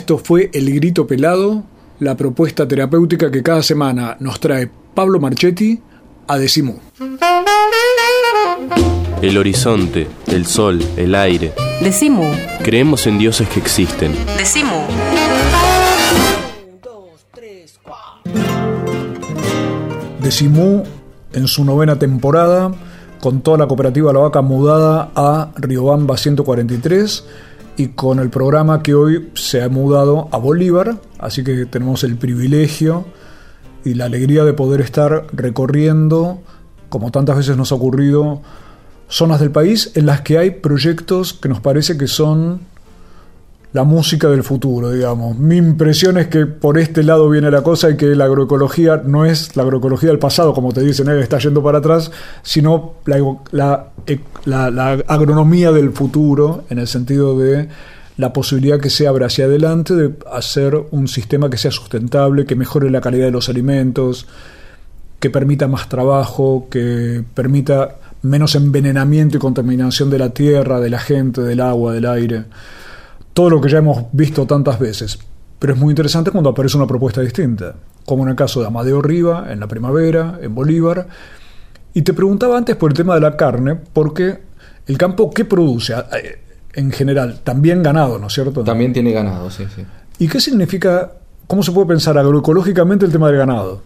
Esto 0.05 0.19
fue 0.19 0.51
El 0.53 0.71
Grito 0.71 1.07
Pelado, 1.07 1.65
la 1.99 2.15
propuesta 2.15 2.69
terapéutica 2.69 3.31
que 3.31 3.43
cada 3.43 3.63
semana 3.63 4.19
nos 4.21 4.39
trae 4.39 4.69
Pablo 4.93 5.19
Marchetti 5.19 5.81
a 6.27 6.37
Decimú. 6.37 6.79
El 9.23 9.39
horizonte, 9.39 10.07
el 10.27 10.45
sol, 10.45 10.85
el 10.99 11.15
aire. 11.15 11.55
Decimú. 11.81 12.31
Creemos 12.63 13.07
en 13.07 13.17
dioses 13.17 13.49
que 13.49 13.61
existen. 13.61 14.13
Decimú. 14.37 14.83
Decimú 20.21 20.83
en 21.33 21.49
su 21.49 21.65
novena 21.65 21.99
temporada 21.99 22.73
con 23.23 23.41
toda 23.41 23.57
la 23.57 23.67
cooperativa 23.67 24.13
La 24.13 24.19
Vaca 24.19 24.43
mudada 24.43 25.13
a 25.17 25.51
Riobamba 25.57 26.19
143 26.19 27.25
y 27.77 27.89
con 27.89 28.19
el 28.19 28.31
programa 28.31 28.83
que 28.83 28.95
hoy 28.95 29.31
se 29.35 29.63
ha 29.63 29.69
mudado 29.69 30.29
a 30.31 30.39
Bolívar, 30.39 30.97
así 31.19 31.43
que 31.43 31.67
tenemos 31.67 32.05
el 32.05 32.17
privilegio 32.17 33.05
y 33.85 33.95
la 33.95 34.07
alegría 34.07 34.45
de 34.45 34.53
poder 34.53 34.81
estar 34.81 35.27
recorriendo, 35.33 36.41
como 36.89 37.11
tantas 37.11 37.37
veces 37.37 37.57
nos 37.57 37.73
ha 37.73 37.75
ocurrido, 37.75 38.43
zonas 39.09 39.41
del 39.41 39.51
país 39.51 39.93
en 39.95 40.07
las 40.07 40.23
que 40.23 40.39
hay 40.39 40.51
proyectos 40.51 41.35
que 41.35 41.49
nos 41.49 41.61
parece 41.61 41.99
que 41.99 42.07
son 42.07 42.61
la 43.75 43.83
música 43.83 44.29
del 44.29 44.45
futuro, 44.45 44.93
digamos. 44.93 45.37
Mi 45.37 45.57
impresión 45.57 46.17
es 46.17 46.29
que 46.29 46.47
por 46.47 46.79
este 46.79 47.03
lado 47.03 47.29
viene 47.29 47.51
la 47.51 47.63
cosa 47.63 47.91
y 47.91 47.97
que 47.97 48.15
la 48.15 48.27
agroecología 48.27 49.03
no 49.05 49.25
es 49.25 49.57
la 49.57 49.65
agroecología 49.65 50.11
del 50.11 50.21
pasado, 50.21 50.55
como 50.55 50.73
te 50.73 50.81
dicen, 50.81 51.09
eh, 51.09 51.21
está 51.21 51.39
yendo 51.39 51.61
para 51.61 51.79
atrás, 51.79 52.13
sino 52.45 52.95
la, 53.05 53.19
la, 53.51 53.89
la, 54.45 54.71
la, 54.71 54.91
agronomía 55.09 55.73
del 55.73 55.91
futuro, 55.91 56.63
en 56.71 56.79
el 56.79 56.87
sentido 56.87 57.37
de 57.37 57.69
la 58.17 58.33
posibilidad 58.33 58.79
que 58.79 58.91
se 58.91 59.09
abra 59.09 59.27
hacia 59.27 59.47
adelante 59.47 59.97
de 59.97 60.15
hacer 60.33 60.81
un 60.93 61.09
sistema 61.09 61.51
que 61.51 61.59
sea 61.59 61.73
sustentable, 61.73 62.47
que 62.47 62.55
mejore 62.55 62.91
la 62.91 63.01
calidad 63.01 63.27
de 63.27 63.33
los 63.33 63.49
alimentos, 63.49 64.29
que 65.19 65.31
permita 65.31 65.67
más 65.67 65.89
trabajo, 65.89 66.69
que 66.71 67.25
permita 67.35 67.97
menos 68.23 68.55
envenenamiento 68.55 69.37
y 69.37 69.41
contaminación 69.41 70.11
de 70.11 70.19
la 70.21 70.31
tierra, 70.31 70.79
de 70.79 70.91
la 70.91 71.01
gente, 71.01 71.41
del 71.41 71.61
agua, 71.61 71.93
del 71.93 72.07
aire 72.07 72.45
todo 73.35 73.51
lo 73.51 73.61
que 73.61 73.69
ya 73.69 73.79
hemos 73.79 74.07
visto 74.13 74.47
tantas 74.47 74.79
veces. 74.79 75.19
Pero 75.59 75.75
es 75.75 75.79
muy 75.79 75.91
interesante 75.91 76.31
cuando 76.31 76.51
aparece 76.51 76.77
una 76.77 76.87
propuesta 76.87 77.21
distinta, 77.21 77.75
como 78.07 78.23
en 78.23 78.31
el 78.31 78.37
caso 78.37 78.61
de 78.61 78.69
Amadeo 78.69 79.03
Riva, 79.03 79.53
en 79.53 79.61
la 79.61 79.67
primavera, 79.67 80.39
en 80.41 80.55
Bolívar. 80.55 81.09
Y 81.93 82.03
te 82.03 82.15
preguntaba 82.15 82.57
antes 82.57 82.77
por 82.77 82.91
el 82.91 82.97
tema 82.97 83.15
de 83.15 83.21
la 83.21 83.37
carne, 83.37 83.75
porque 83.75 84.39
el 84.87 84.99
campo, 84.99 85.31
¿qué 85.31 85.45
produce 85.45 85.95
eh, 85.95 86.39
en 86.75 86.91
general? 86.91 87.41
También 87.43 87.83
ganado, 87.83 88.19
¿no 88.19 88.29
es 88.29 88.33
cierto? 88.33 88.63
También 88.65 88.93
tiene 88.93 89.13
ganado, 89.13 89.51
sí, 89.51 89.65
sí. 89.75 89.85
¿Y 90.19 90.29
qué 90.29 90.41
significa, 90.41 91.13
cómo 91.47 91.63
se 91.63 91.73
puede 91.73 91.89
pensar 91.89 92.17
agroecológicamente 92.19 93.05
el 93.05 93.13
tema 93.13 93.29
del 93.29 93.39
ganado? 93.39 93.83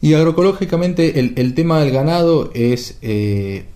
Y 0.00 0.14
agroecológicamente 0.14 1.18
el, 1.18 1.34
el 1.36 1.54
tema 1.54 1.80
del 1.80 1.92
ganado 1.92 2.50
es, 2.54 2.98
eh, 3.02 3.66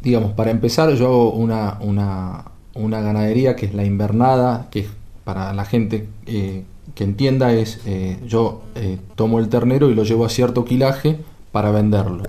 digamos, 0.00 0.32
para 0.32 0.50
empezar 0.50 0.94
yo 0.94 1.06
hago 1.06 1.32
una, 1.32 1.78
una 1.80 2.51
una 2.74 3.00
ganadería 3.00 3.56
que 3.56 3.66
es 3.66 3.74
la 3.74 3.84
invernada, 3.84 4.68
que 4.70 4.86
para 5.24 5.52
la 5.52 5.64
gente 5.64 6.08
eh, 6.26 6.64
que 6.94 7.04
entienda 7.04 7.52
es 7.52 7.80
eh, 7.86 8.18
yo 8.26 8.62
eh, 8.74 8.98
tomo 9.14 9.38
el 9.38 9.48
ternero 9.48 9.90
y 9.90 9.94
lo 9.94 10.04
llevo 10.04 10.24
a 10.24 10.28
cierto 10.28 10.64
quilaje 10.64 11.18
para 11.52 11.70
venderlo. 11.70 12.24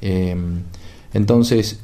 Em, 0.00 0.62
entonces, 1.12 1.80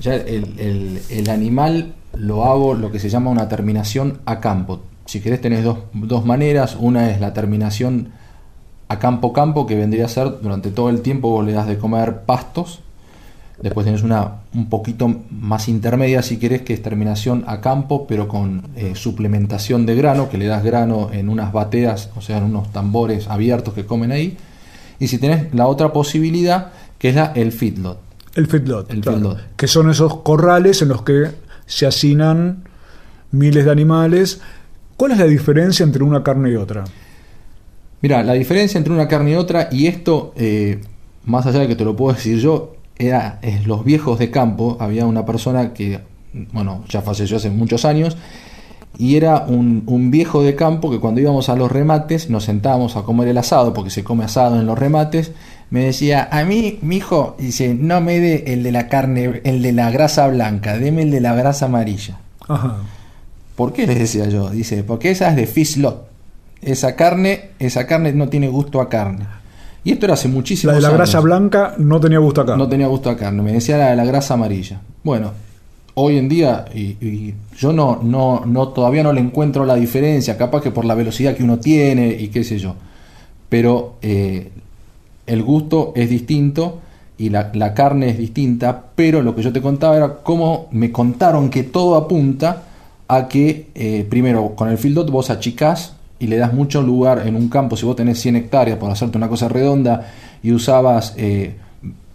ya 0.00 0.14
el, 0.14 1.00
el, 1.08 1.30
animal 1.30 1.94
lo 2.14 2.44
hago 2.44 2.74
lo 2.74 2.92
que 2.92 2.98
se 2.98 3.08
llama 3.08 3.30
una 3.30 3.48
terminación 3.48 4.20
a 4.26 4.40
campo. 4.40 4.80
Si 5.06 5.20
querés 5.20 5.40
tenés 5.40 5.64
dos, 5.64 5.78
dos 5.94 6.24
maneras, 6.24 6.76
una 6.78 7.10
es 7.10 7.20
la 7.20 7.32
terminación 7.32 8.10
a 8.88 8.98
campo 8.98 9.32
campo, 9.32 9.66
que 9.66 9.74
vendría 9.74 10.06
a 10.06 10.08
ser 10.08 10.40
durante 10.40 10.70
todo 10.70 10.88
el 10.90 11.02
tiempo 11.02 11.30
vos 11.30 11.44
le 11.44 11.52
das 11.52 11.66
de 11.66 11.78
comer 11.78 12.22
pastos, 12.22 12.80
Después 13.62 13.84
tenés 13.84 14.02
una 14.02 14.42
un 14.54 14.68
poquito 14.68 15.22
más 15.30 15.68
intermedia, 15.68 16.22
si 16.22 16.36
querés, 16.36 16.62
que 16.62 16.74
es 16.74 16.82
terminación 16.82 17.44
a 17.48 17.60
campo, 17.60 18.06
pero 18.06 18.28
con 18.28 18.62
eh, 18.76 18.92
suplementación 18.94 19.84
de 19.84 19.96
grano, 19.96 20.28
que 20.28 20.38
le 20.38 20.46
das 20.46 20.62
grano 20.62 21.10
en 21.12 21.28
unas 21.28 21.52
bateas, 21.52 22.10
o 22.16 22.20
sea, 22.20 22.38
en 22.38 22.44
unos 22.44 22.72
tambores 22.72 23.26
abiertos 23.28 23.74
que 23.74 23.84
comen 23.84 24.12
ahí. 24.12 24.36
Y 25.00 25.08
si 25.08 25.18
tenés 25.18 25.52
la 25.54 25.66
otra 25.66 25.92
posibilidad, 25.92 26.72
que 26.98 27.08
es 27.08 27.16
la, 27.16 27.32
el 27.34 27.50
feedlot. 27.50 27.98
El 28.36 28.46
feedlot, 28.46 28.90
el 28.92 29.02
feedlot. 29.02 29.56
Que 29.56 29.66
son 29.66 29.90
esos 29.90 30.18
corrales 30.18 30.80
en 30.82 30.88
los 30.88 31.02
que 31.02 31.28
se 31.66 31.86
hacinan 31.86 32.62
miles 33.32 33.64
de 33.64 33.70
animales. 33.72 34.40
¿Cuál 34.96 35.12
es 35.12 35.18
la 35.18 35.24
diferencia 35.24 35.82
entre 35.82 36.04
una 36.04 36.22
carne 36.22 36.50
y 36.50 36.56
otra? 36.56 36.84
Mira, 38.00 38.22
la 38.22 38.34
diferencia 38.34 38.78
entre 38.78 38.92
una 38.92 39.08
carne 39.08 39.32
y 39.32 39.34
otra, 39.34 39.68
y 39.72 39.88
esto, 39.88 40.32
eh, 40.36 40.80
más 41.24 41.46
allá 41.46 41.60
de 41.60 41.68
que 41.68 41.74
te 41.74 41.84
lo 41.84 41.96
puedo 41.96 42.14
decir 42.14 42.38
yo, 42.38 42.77
era 42.98 43.40
los 43.64 43.84
viejos 43.84 44.18
de 44.18 44.30
campo, 44.30 44.76
había 44.80 45.06
una 45.06 45.24
persona 45.24 45.72
que, 45.72 46.00
bueno, 46.52 46.84
ya 46.88 47.02
falleció 47.02 47.36
hace 47.36 47.50
muchos 47.50 47.84
años, 47.84 48.16
y 48.98 49.16
era 49.16 49.44
un, 49.46 50.10
viejo 50.10 50.42
de 50.42 50.56
campo 50.56 50.90
que 50.90 50.98
cuando 50.98 51.20
íbamos 51.20 51.48
a 51.48 51.56
los 51.56 51.70
remates 51.70 52.30
nos 52.30 52.44
sentábamos 52.44 52.96
a 52.96 53.02
comer 53.02 53.28
el 53.28 53.38
asado, 53.38 53.72
porque 53.72 53.90
se 53.90 54.02
come 54.02 54.24
asado 54.24 54.58
en 54.58 54.66
los 54.66 54.78
remates, 54.78 55.32
me 55.70 55.84
decía, 55.84 56.28
a 56.32 56.44
mí, 56.44 56.78
mi 56.82 56.96
hijo, 56.96 57.36
dice, 57.38 57.74
no 57.74 58.00
me 58.00 58.18
dé 58.18 58.44
el 58.48 58.62
de 58.62 58.72
la 58.72 58.88
carne, 58.88 59.40
el 59.44 59.62
de 59.62 59.72
la 59.72 59.90
grasa 59.90 60.26
blanca, 60.26 60.78
deme 60.78 61.02
el 61.02 61.10
de 61.10 61.20
la 61.20 61.34
grasa 61.34 61.66
amarilla. 61.66 62.18
Ajá. 62.48 62.78
¿Por 63.54 63.72
qué 63.72 63.86
le 63.86 63.94
decía 63.94 64.28
yo? 64.28 64.50
Dice, 64.50 64.82
porque 64.82 65.10
esa 65.10 65.30
es 65.30 65.36
de 65.36 65.46
fish 65.46 65.76
lot. 65.78 66.08
Esa 66.62 66.96
carne, 66.96 67.50
esa 67.58 67.86
carne 67.86 68.12
no 68.12 68.28
tiene 68.28 68.48
gusto 68.48 68.80
a 68.80 68.88
carne. 68.88 69.26
Y 69.84 69.92
esto 69.92 70.06
era 70.06 70.14
hace 70.14 70.28
muchísimo 70.28 70.72
La 70.72 70.76
de 70.76 70.82
la 70.82 70.90
grasa 70.90 71.20
blanca 71.20 71.74
no 71.78 72.00
tenía 72.00 72.18
gusto 72.18 72.40
a 72.40 72.46
carne. 72.46 72.62
No 72.62 72.68
tenía 72.68 72.86
gusto 72.86 73.10
a 73.10 73.16
carne, 73.16 73.42
me 73.42 73.52
decía 73.52 73.78
la 73.78 73.90
de 73.90 73.96
la 73.96 74.04
grasa 74.04 74.34
amarilla. 74.34 74.80
Bueno, 75.04 75.32
hoy 75.94 76.18
en 76.18 76.28
día, 76.28 76.64
y, 76.74 77.34
yo 77.56 77.72
no, 77.72 78.00
no, 78.02 78.42
no, 78.46 78.68
todavía 78.68 79.02
no 79.02 79.12
le 79.12 79.20
encuentro 79.20 79.64
la 79.64 79.74
diferencia, 79.74 80.36
capaz 80.36 80.62
que 80.62 80.70
por 80.70 80.84
la 80.84 80.94
velocidad 80.94 81.34
que 81.34 81.42
uno 81.42 81.58
tiene 81.58 82.08
y 82.08 82.28
qué 82.28 82.44
sé 82.44 82.58
yo. 82.58 82.74
Pero 83.48 83.96
eh, 84.02 84.50
el 85.26 85.42
gusto 85.42 85.92
es 85.96 86.10
distinto 86.10 86.80
y 87.16 87.30
la, 87.30 87.50
la, 87.54 87.74
carne 87.74 88.10
es 88.10 88.18
distinta, 88.18 88.84
pero 88.94 89.22
lo 89.22 89.34
que 89.34 89.42
yo 89.42 89.52
te 89.52 89.60
contaba 89.60 89.96
era 89.96 90.14
cómo 90.22 90.68
me 90.70 90.92
contaron 90.92 91.50
que 91.50 91.64
todo 91.64 91.96
apunta 91.96 92.62
a 93.08 93.26
que, 93.26 93.68
eh, 93.74 94.06
primero, 94.08 94.54
con 94.54 94.68
el 94.68 94.78
field 94.78 95.10
vos 95.10 95.30
achicás 95.30 95.94
y 96.20 96.26
le 96.26 96.36
das 96.36 96.52
mucho 96.52 96.82
lugar 96.82 97.26
en 97.26 97.36
un 97.36 97.48
campo, 97.48 97.76
si 97.76 97.86
vos 97.86 97.96
tenés 97.96 98.20
100 98.20 98.36
hectáreas 98.36 98.78
por 98.78 98.90
hacerte 98.90 99.16
una 99.18 99.28
cosa 99.28 99.48
redonda 99.48 100.10
y 100.42 100.52
usabas 100.52 101.14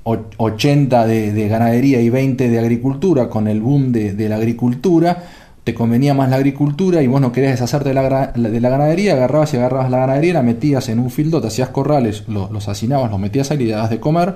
80 0.03 1.05
eh, 1.05 1.31
de, 1.31 1.47
ganadería 1.47 2.01
y 2.01 2.09
20 2.09 2.49
de 2.49 2.59
agricultura, 2.59 3.29
con 3.29 3.47
el 3.47 3.61
boom 3.61 3.91
de, 3.91 4.29
la 4.29 4.35
agricultura, 4.35 5.23
te 5.63 5.73
convenía 5.73 6.13
más 6.13 6.29
la 6.29 6.35
agricultura 6.35 7.01
y 7.01 7.07
vos 7.07 7.21
no 7.21 7.31
querías 7.31 7.53
deshacerte 7.53 7.89
de 7.89 7.95
la, 7.95 8.27
de 8.33 8.59
la 8.59 8.69
ganadería, 8.69 9.13
agarrabas 9.13 9.53
y 9.53 9.57
agarrabas 9.57 9.89
la 9.89 9.99
ganadería, 9.99 10.33
la 10.33 10.43
metías 10.43 10.89
en 10.89 10.99
un 10.99 11.09
fildot, 11.09 11.45
hacías 11.45 11.69
corrales, 11.69 12.25
los, 12.27 12.67
hacinabas, 12.67 13.09
los 13.09 13.19
metías 13.19 13.51
ahí 13.51 13.61
y 13.61 13.65
le 13.67 13.71
dabas 13.71 13.89
de 13.89 14.01
comer, 14.01 14.35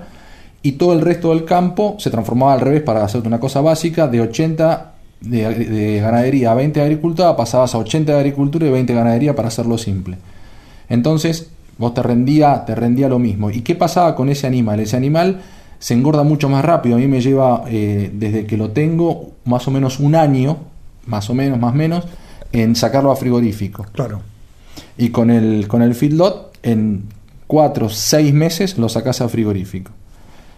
y 0.62 0.74
todo 0.74 0.94
el 0.94 1.02
resto 1.02 1.30
del 1.30 1.44
campo 1.44 1.98
se 2.00 2.10
transformaba 2.10 2.54
al 2.54 2.62
revés 2.62 2.82
para 2.82 3.04
hacerte 3.04 3.28
una 3.28 3.40
cosa 3.40 3.60
básica, 3.60 4.08
de 4.08 4.22
80 4.22 4.94
de, 5.22 6.00
ganadería 6.02 6.52
a 6.52 6.56
20 6.56 6.80
de 6.80 6.86
agricultura, 6.86 7.36
pasabas 7.36 7.74
a 7.76 7.78
80 7.80 8.12
de 8.12 8.18
agricultura 8.18 8.68
y 8.68 8.72
20 8.72 8.94
de 8.94 9.00
ganadería 9.00 9.36
para 9.36 9.48
hacerlo 9.48 9.78
simple. 9.78 10.18
Entonces, 10.90 11.50
vos 11.78 11.94
te 11.94 12.02
rendía, 12.02 12.66
te 12.66 12.76
rendía 12.76 13.10
lo 13.10 13.20
mismo. 13.20 13.50
¿Y 13.50 13.62
qué 13.62 13.76
pasaba 13.76 14.16
con 14.16 14.30
ese 14.30 14.48
animal? 14.48 14.80
Ese 14.80 14.98
animal 14.98 15.42
se 15.80 15.94
engorda 15.94 16.24
mucho 16.24 16.50
más 16.50 16.64
rápido. 16.64 16.96
A 16.96 17.00
mí 17.00 17.08
me 17.08 17.22
lleva, 17.22 17.64
eh, 17.68 18.12
desde 18.14 18.46
que 18.46 18.58
lo 18.58 18.72
tengo, 18.72 19.32
más 19.46 19.68
o 19.68 19.72
menos 19.72 20.00
un 20.00 20.16
año, 20.16 20.58
más 21.06 21.30
o 21.30 21.34
menos, 21.34 21.60
más 21.60 21.74
o 21.74 21.76
menos, 21.76 22.06
en 22.52 22.76
sacarlo 22.76 23.12
a 23.12 23.16
frigorífico. 23.16 23.86
Claro. 23.92 24.22
Y 24.98 25.10
con 25.10 25.30
el, 25.30 25.68
con 25.68 25.82
el 25.82 25.96
feedlot, 25.96 26.58
en 26.64 27.04
4, 27.48 27.90
6 27.90 28.34
meses 28.34 28.78
lo 28.78 28.90
sacas 28.90 29.22
a 29.22 29.30
frigorífico. 29.30 29.92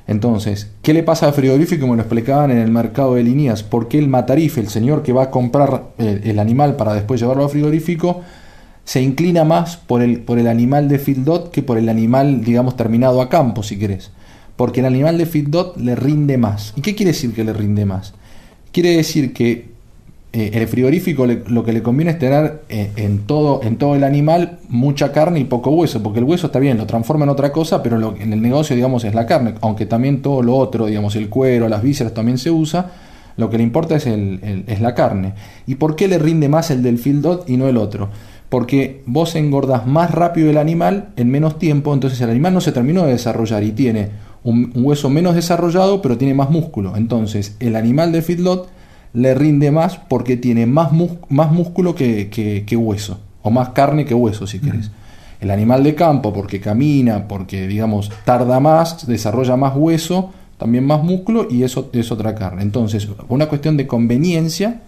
Entonces, 0.10 0.72
¿qué 0.82 0.91
le 0.95 1.04
pasa 1.04 1.28
al 1.28 1.34
frigorífico? 1.34 1.82
Como 1.82 1.93
lo 1.93 2.02
explicaban 2.02 2.50
en 2.50 2.58
el 2.58 2.72
mercado 2.72 3.13
de 3.13 3.22
líneas, 3.22 3.62
¿por 3.62 3.88
qué 3.88 4.00
el 4.00 4.08
matarife, 4.08 4.60
el 4.60 4.67
señor 4.67 5.04
que 5.04 5.13
va 5.13 5.26
a 5.26 5.30
comprar 5.30 5.89
el, 6.00 6.39
animal 6.39 6.76
para 6.78 6.95
después 6.95 7.22
llevarlo 7.22 7.43
al 7.43 7.52
frigorífico, 7.52 8.24
se 8.84 9.04
inclina 9.04 9.43
más 9.43 9.78
por 9.78 10.02
el, 10.02 10.22
por 10.22 10.39
el 10.39 10.48
animal 10.48 10.89
de 10.89 10.98
feedlot 10.98 11.52
que 11.52 11.62
por 11.62 11.78
el 11.78 11.88
animal, 11.89 12.43
digamos, 12.43 12.76
terminado 12.76 13.22
a 13.22 13.30
campo, 13.30 13.62
si 13.62 13.78
querés? 13.78 14.10
Porque 14.56 14.80
el 14.80 14.88
animal 14.88 15.19
de 15.19 15.28
feedlot 15.28 15.78
le 15.78 15.93
rinde 15.95 16.39
más. 16.39 16.74
¿Y 16.76 16.82
qué 16.82 16.95
quiere 16.95 17.12
decir 17.12 17.32
que 17.32 17.43
le 17.43 17.54
rinde 17.54 17.86
más? 17.86 18.15
Quiere 18.72 18.98
decir 18.98 19.32
que 19.32 19.69
eh, 20.32 20.52
el 20.54 20.68
frigorífico 20.68 21.26
lo 21.26 21.63
que 21.63 21.74
le 21.74 21.82
conviene 21.82 22.12
es 22.12 22.20
tener 22.20 22.62
eh, 22.70 22.92
en, 22.98 23.26
todo, 23.26 23.62
en 23.63 23.78
todo 23.78 23.96
el 23.96 24.04
animal 24.04 24.60
mucha 24.70 25.12
carne 25.12 25.39
y 25.39 25.46
poco 25.46 25.72
hueso, 25.72 26.04
porque 26.04 26.20
el 26.20 26.26
hueso 26.26 26.48
está 26.48 26.60
bien, 26.60 26.78
lo 26.78 26.86
transforma 26.86 27.24
en 27.26 27.30
otra 27.30 27.52
cosa, 27.52 27.82
pero 27.82 28.15
en 28.15 28.32
el 28.32 28.39
negocio, 28.39 28.76
digamos, 28.76 29.04
es 29.06 29.15
la 29.15 29.26
carne, 29.26 29.56
aunque 29.62 29.88
también 29.88 30.22
todo 30.22 30.44
lo 30.44 30.56
otro, 30.56 30.86
digamos, 30.86 31.15
el 31.15 31.30
cuero, 31.30 31.68
las 31.68 31.82
vísceras 31.82 32.13
también 32.13 32.38
se 32.38 32.52
usa, 32.52 32.92
Lo 33.38 33.50
que 33.50 33.58
le 33.58 33.63
importa 33.63 33.96
es, 33.96 34.06
el, 34.06 34.65
es 34.68 34.82
la 34.82 34.94
carne. 34.94 35.34
¿Y 35.65 35.76
por 35.76 35.96
qué 35.96 36.08
le 36.08 36.20
rinde 36.20 36.48
más 36.48 36.70
el 36.70 36.84
del 36.84 37.00
field 37.00 37.46
y 37.48 37.58
no 37.58 37.68
el 37.68 37.78
otro? 37.78 38.10
Porque 38.50 39.02
vos 39.08 39.36
engordás 39.36 39.88
más 39.88 40.12
rápido 40.12 40.50
el 40.52 40.58
animal 40.58 41.10
en 41.15 41.32
menos 41.32 41.58
tiempo, 41.58 41.94
entonces 41.94 42.22
el 42.22 42.30
animal 42.30 42.54
no 42.54 42.62
se 42.62 42.72
terminó 42.72 43.04
de 43.06 43.13
desarrollar 43.13 43.63
y 43.63 43.72
tiene 43.72 44.10
un, 44.44 44.72
hueso 44.76 45.10
menos 45.10 45.36
desarrollado, 45.36 46.02
pero 46.02 46.18
tiene 46.18 46.34
más 46.34 46.50
músculo. 46.50 46.96
Entonces 46.98 47.56
el 47.60 47.76
animal 47.76 48.12
de 48.12 48.22
field 48.22 48.44
dot 48.44 48.70
le 49.13 49.34
rinde 49.34 49.72
más 49.72 49.98
porque 49.98 50.38
tiene 50.38 50.65
más, 50.65 50.91
más 51.30 51.52
músculo 51.52 51.95
que, 51.95 52.30
que- 52.30 52.63
que 52.65 52.76
hueso, 52.76 53.19
o 53.41 53.52
más 53.52 53.69
carne 53.69 54.06
que 54.06 54.13
hueso, 54.13 54.45
si 54.48 54.60
querés. 54.60 54.91
El 55.41 55.52
animal 55.52 55.84
de 55.84 55.95
campo, 55.95 56.34
porque 56.34 56.60
camina, 56.60 57.28
porque, 57.28 57.67
digamos, 57.67 58.12
tarda 58.26 58.60
más, 58.60 59.08
desarrolla 59.08 59.56
más 59.56 59.74
hueso, 59.76 60.32
también 60.58 60.86
más 60.86 61.02
músculo, 61.04 61.48
y 61.50 61.63
eso 61.63 61.89
es 61.93 62.12
otra 62.12 62.36
carne. 62.36 62.62
Entonces, 62.62 63.08
una 63.30 63.48
cuestión 63.48 63.78
de 63.78 63.88
conveniencia, 63.88 64.82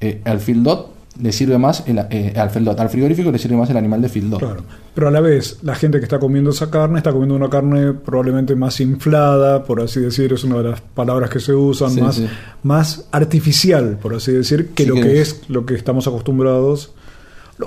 eh, 0.00 0.20
al 0.24 0.40
field 0.40 0.64
dot 0.64 0.91
le 1.20 1.32
sirve 1.32 1.58
más, 1.58 1.84
el, 1.86 1.98
eh, 2.10 2.32
al, 2.36 2.50
field 2.50 2.66
dot, 2.66 2.80
al 2.80 2.88
frigorífico 2.88 3.30
le 3.30 3.38
sirve 3.38 3.56
más 3.56 3.68
el 3.70 3.76
animal 3.76 4.00
de 4.00 4.08
field 4.08 4.30
dot. 4.30 4.38
Claro. 4.40 4.62
Pero 4.94 5.08
a 5.08 5.10
la 5.10 5.20
vez, 5.20 5.58
la 5.62 5.74
gente 5.74 5.98
que 5.98 6.04
está 6.04 6.18
comiendo 6.18 6.50
esa 6.50 6.70
carne 6.70 6.98
está 6.98 7.12
comiendo 7.12 7.34
una 7.34 7.50
carne 7.50 7.92
probablemente 7.92 8.54
más 8.56 8.80
inflada, 8.80 9.64
por 9.64 9.80
así 9.80 10.00
decir, 10.00 10.32
es 10.32 10.44
una 10.44 10.58
de 10.58 10.70
las 10.70 10.80
palabras 10.80 11.28
que 11.30 11.40
se 11.40 11.52
usan, 11.52 11.90
Sí, 11.90 12.00
más, 12.00 12.14
sí. 12.16 12.28
más 12.62 13.06
artificial, 13.12 13.98
por 14.00 14.14
así 14.14 14.32
decir, 14.32 14.68
que 14.74 14.84
Sí, 14.84 14.88
lo 14.88 14.94
que 14.96 15.02
que 15.02 15.20
es. 15.20 15.28
es 15.42 15.50
lo 15.50 15.66
que 15.66 15.74
estamos 15.74 16.06
acostumbrados, 16.06 16.92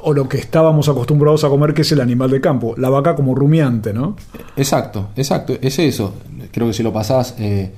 o 0.02 0.14
lo 0.14 0.28
que 0.28 0.38
estábamos 0.38 0.90
acostumbrados 0.90 1.44
a 1.44 1.50
comer, 1.50 1.74
que 1.74 1.84
es 1.84 1.92
el 1.92 2.02
animal 2.02 2.30
de 2.32 2.42
campo. 2.42 2.74
La 2.78 2.90
vaca 2.90 3.16
como 3.16 3.34
rumiante, 3.36 3.94
¿no? 3.94 4.16
Exacto, 4.58 5.10
exacto, 5.16 5.58
es 5.62 5.80
eso. 5.80 6.16
Creo 6.52 6.68
que 6.68 6.74
si 6.74 6.84
lo 6.84 6.92
pasás 6.92 7.36
eh, 7.40 7.72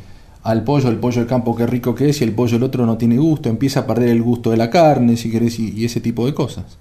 al 0.43 0.63
pollo, 0.63 0.89
el 0.89 0.97
pollo 0.97 1.21
de 1.21 1.28
campo, 1.28 1.56
qué 1.56 1.65
rico 1.67 1.93
que 1.95 2.10
es, 2.10 2.21
y 2.21 2.23
el 2.23 2.34
pollo 2.34 2.58
el 2.58 2.63
otro 2.63 2.86
no 2.86 2.97
tiene 2.97 3.17
gusto, 3.17 3.50
empieza 3.50 3.82
a 3.82 3.88
perder 3.88 4.10
el 4.10 4.21
gusto 4.21 4.52
de 4.52 4.58
la 4.58 4.69
carne, 4.69 5.17
si 5.17 5.30
querés, 5.32 5.60
y, 5.60 5.71
y 5.73 5.86
ese 5.86 6.00
tipo 6.02 6.26
de 6.26 6.34
cosas. 6.34 6.78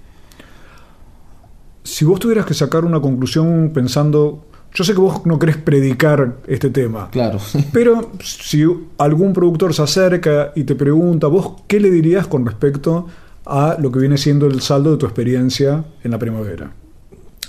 Si 1.83 2.05
vos 2.05 2.19
tuvieras 2.19 2.47
que 2.47 2.55
sacar 2.55 2.85
una 2.85 3.01
conclusión 3.01 3.71
pensando, 3.73 4.45
yo 4.75 4.85
sé 4.85 4.92
que 4.92 5.01
vos 5.01 5.25
no 5.25 5.38
querés 5.38 5.57
predicar 5.57 6.37
este 6.49 6.71
tema, 6.71 7.09
Claro. 7.11 7.38
pero 7.73 8.12
si 8.23 8.64
algún 8.99 9.33
productor 9.33 9.73
se 9.73 9.83
acerca 9.83 10.53
y 10.57 10.64
te 10.64 10.75
pregunta, 10.75 11.29
vos 11.29 11.62
qué 11.69 11.79
le 11.81 11.90
dirías 11.90 12.27
con 12.27 12.45
respecto 12.45 13.07
a 13.45 13.77
lo 13.81 13.92
que 13.92 14.01
viene 14.01 14.19
siendo 14.19 14.47
el 14.47 14.61
saldo 14.61 14.90
de 14.92 14.97
tu 14.97 15.07
experiencia 15.07 15.85
en 16.03 16.11
la 16.11 16.19
primavera. 16.19 16.73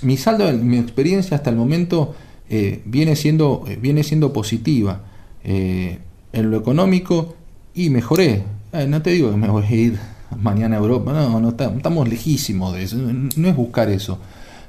mi 0.04 0.16
saldo, 0.18 0.52
mi 0.54 0.78
experiencia 0.78 1.36
hasta 1.36 1.50
el 1.50 1.56
momento 1.56 2.14
eh, 2.50 2.82
viene, 2.86 3.16
siendo, 3.16 3.64
eh, 3.68 3.78
viene 3.82 4.04
siendo 4.04 4.32
positiva. 4.32 5.02
Eh, 5.50 5.98
en 6.34 6.52
lo 6.52 6.58
económico 6.58 7.36
y 7.74 7.90
mejoré. 7.90 8.44
Eh, 8.74 8.86
no 8.86 9.02
te 9.02 9.12
digo 9.12 9.32
que 9.32 9.38
me 9.38 9.48
voy 9.48 9.64
a 9.64 9.74
ir 9.74 9.98
mañana 10.42 10.76
a 10.76 10.80
Europa, 10.80 11.14
no, 11.14 11.40
no 11.40 11.50
estamos 11.50 12.10
lejísimos 12.10 12.74
de 12.74 12.84
eso, 12.84 12.98
no 12.98 13.48
es 13.48 13.56
buscar 13.56 13.90
eso. 13.90 14.20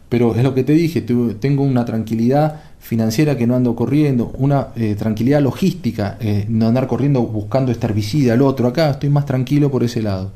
Pero 0.08 0.36
es 0.36 0.44
lo 0.44 0.54
que 0.54 0.62
te 0.62 0.72
dije, 0.72 1.02
tengo 1.02 1.64
una 1.64 1.84
tranquilidad 1.84 2.60
financiera 2.78 3.36
que 3.36 3.48
no 3.48 3.56
ando 3.56 3.74
corriendo, 3.74 4.32
una 4.38 4.68
eh, 4.76 4.94
tranquilidad 4.94 5.42
logística, 5.42 6.16
no 6.48 6.68
andar 6.68 6.86
corriendo 6.86 7.22
buscando 7.22 7.72
este 7.72 7.86
herbicida, 7.86 8.34
el 8.34 8.42
otro, 8.42 8.68
acá 8.68 8.90
estoy 8.90 9.10
más 9.10 9.26
tranquilo 9.26 9.70
por 9.70 9.82
ese 9.82 10.00
lado. 10.00 10.30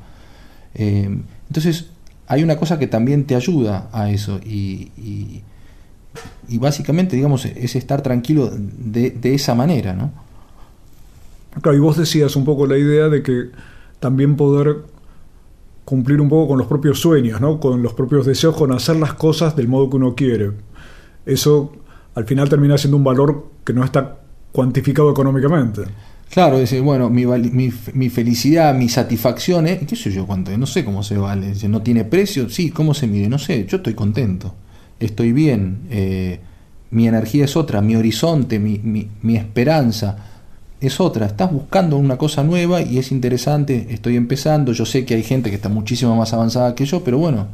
Entonces, 0.74 1.87
hay 2.26 2.42
una 2.42 2.57
cosa 2.57 2.78
que 2.78 2.88
también 2.88 3.24
te 3.24 3.37
ayuda 3.37 3.88
a 3.92 4.11
eso 4.11 4.40
y, 4.44 4.90
básicamente, 6.59 7.16
digamos, 7.16 7.46
es 7.46 7.76
estar 7.76 8.02
tranquilo 8.02 8.50
de 8.52 9.35
esa 9.35 9.55
manera, 9.55 9.94
¿no? 9.94 10.11
Claro, 11.61 11.77
y 11.77 11.81
vos 11.81 11.97
decías 11.97 12.35
un 12.37 12.45
poco 12.45 12.67
la 12.67 12.79
idea 12.79 13.09
de 13.09 13.23
que 13.23 13.51
también 14.01 14.37
poder 14.37 14.79
cumplir 15.85 16.21
un 16.21 16.29
poco 16.29 16.49
con 16.49 16.59
los 16.59 16.67
propios 16.67 17.01
sueños, 17.01 17.41
¿no? 17.41 17.61
Con 17.61 17.83
los 17.83 17.93
propios 17.93 18.25
deseos, 18.25 18.57
con 18.57 18.73
hacer 18.73 18.97
las 18.97 19.15
cosas 19.15 19.55
del 19.57 19.69
modo 19.69 19.91
que 19.91 19.97
uno 19.97 20.15
quiere. 20.15 20.53
Eso 21.27 21.73
al 22.15 22.25
final 22.25 22.49
termina 22.49 22.79
siendo 22.79 22.97
un 22.97 23.05
valor 23.05 23.51
que 23.65 23.73
no 23.73 23.85
está 23.85 24.21
cuantificado 24.53 25.11
económicamente. 25.11 25.83
Claro, 26.31 26.59
dice, 26.59 26.81
bueno, 26.81 27.11
mi, 27.11 27.27
mi, 27.27 28.09
felicidad, 28.09 28.75
mi 28.75 28.88
satisfacción, 28.88 29.67
¿eh? 29.67 29.85
qué 29.87 29.97
sé 29.97 30.11
yo 30.11 30.27
cuánto, 30.27 30.57
no 30.57 30.67
sé 30.67 30.83
cómo 30.83 31.03
se 31.03 31.19
vale, 31.19 31.53
no 31.69 31.83
tiene 31.83 32.07
precio, 32.07 32.49
sí, 32.49 32.71
¿cómo 32.71 32.95
se 32.95 33.07
mide? 33.07 33.29
No 33.29 33.38
sé, 33.38 33.67
yo 33.67 33.77
estoy 33.77 33.93
contento, 33.93 34.55
estoy 34.99 35.33
bien, 35.33 35.81
eh, 35.91 36.41
mi 36.91 37.07
energía 37.07 37.45
es 37.45 37.55
otra, 37.55 37.83
mi 37.83 37.97
horizonte, 37.97 38.59
mi, 38.59 38.81
mi 39.21 39.37
esperanza 39.37 40.32
es 40.83 41.01
otra, 41.01 41.27
estás 41.27 41.53
buscando 41.53 41.97
una 41.97 42.18
cosa 42.18 42.42
nueva 42.42 42.83
y 42.83 42.99
es 42.99 43.12
interesante, 43.12 43.87
estoy 43.90 44.16
empezando, 44.16 44.73
yo 44.73 44.85
sé 44.85 45.05
que 45.05 45.14
hay 45.14 45.23
gente 45.23 45.49
que 45.49 45.57
está 45.57 45.68
muchísimo 45.68 46.16
más 46.16 46.33
avanzada 46.33 46.75
que 46.75 46.85
yo, 46.85 47.05
pero 47.05 47.18
bueno, 47.18 47.47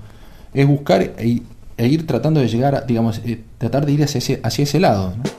es 0.54 0.66
buscar 0.66 1.02
e, 1.02 1.42
e 1.76 1.86
ir 1.86 2.06
tratando 2.06 2.40
de 2.40 2.48
llegar, 2.48 2.86
digamos, 2.86 3.20
eh, 3.24 3.40
tratar 3.58 3.84
de 3.84 3.92
ir 3.92 4.02
hacia 4.02 4.18
ese, 4.18 4.40
hacia 4.42 4.62
ese 4.62 4.80
lado. 4.80 5.12
¿no? 5.16 5.37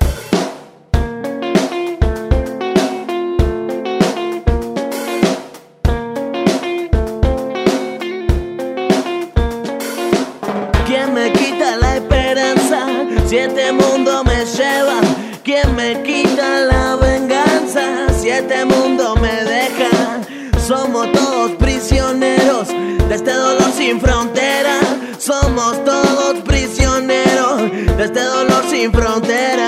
Sin 28.80 28.94
frontera. 28.94 29.68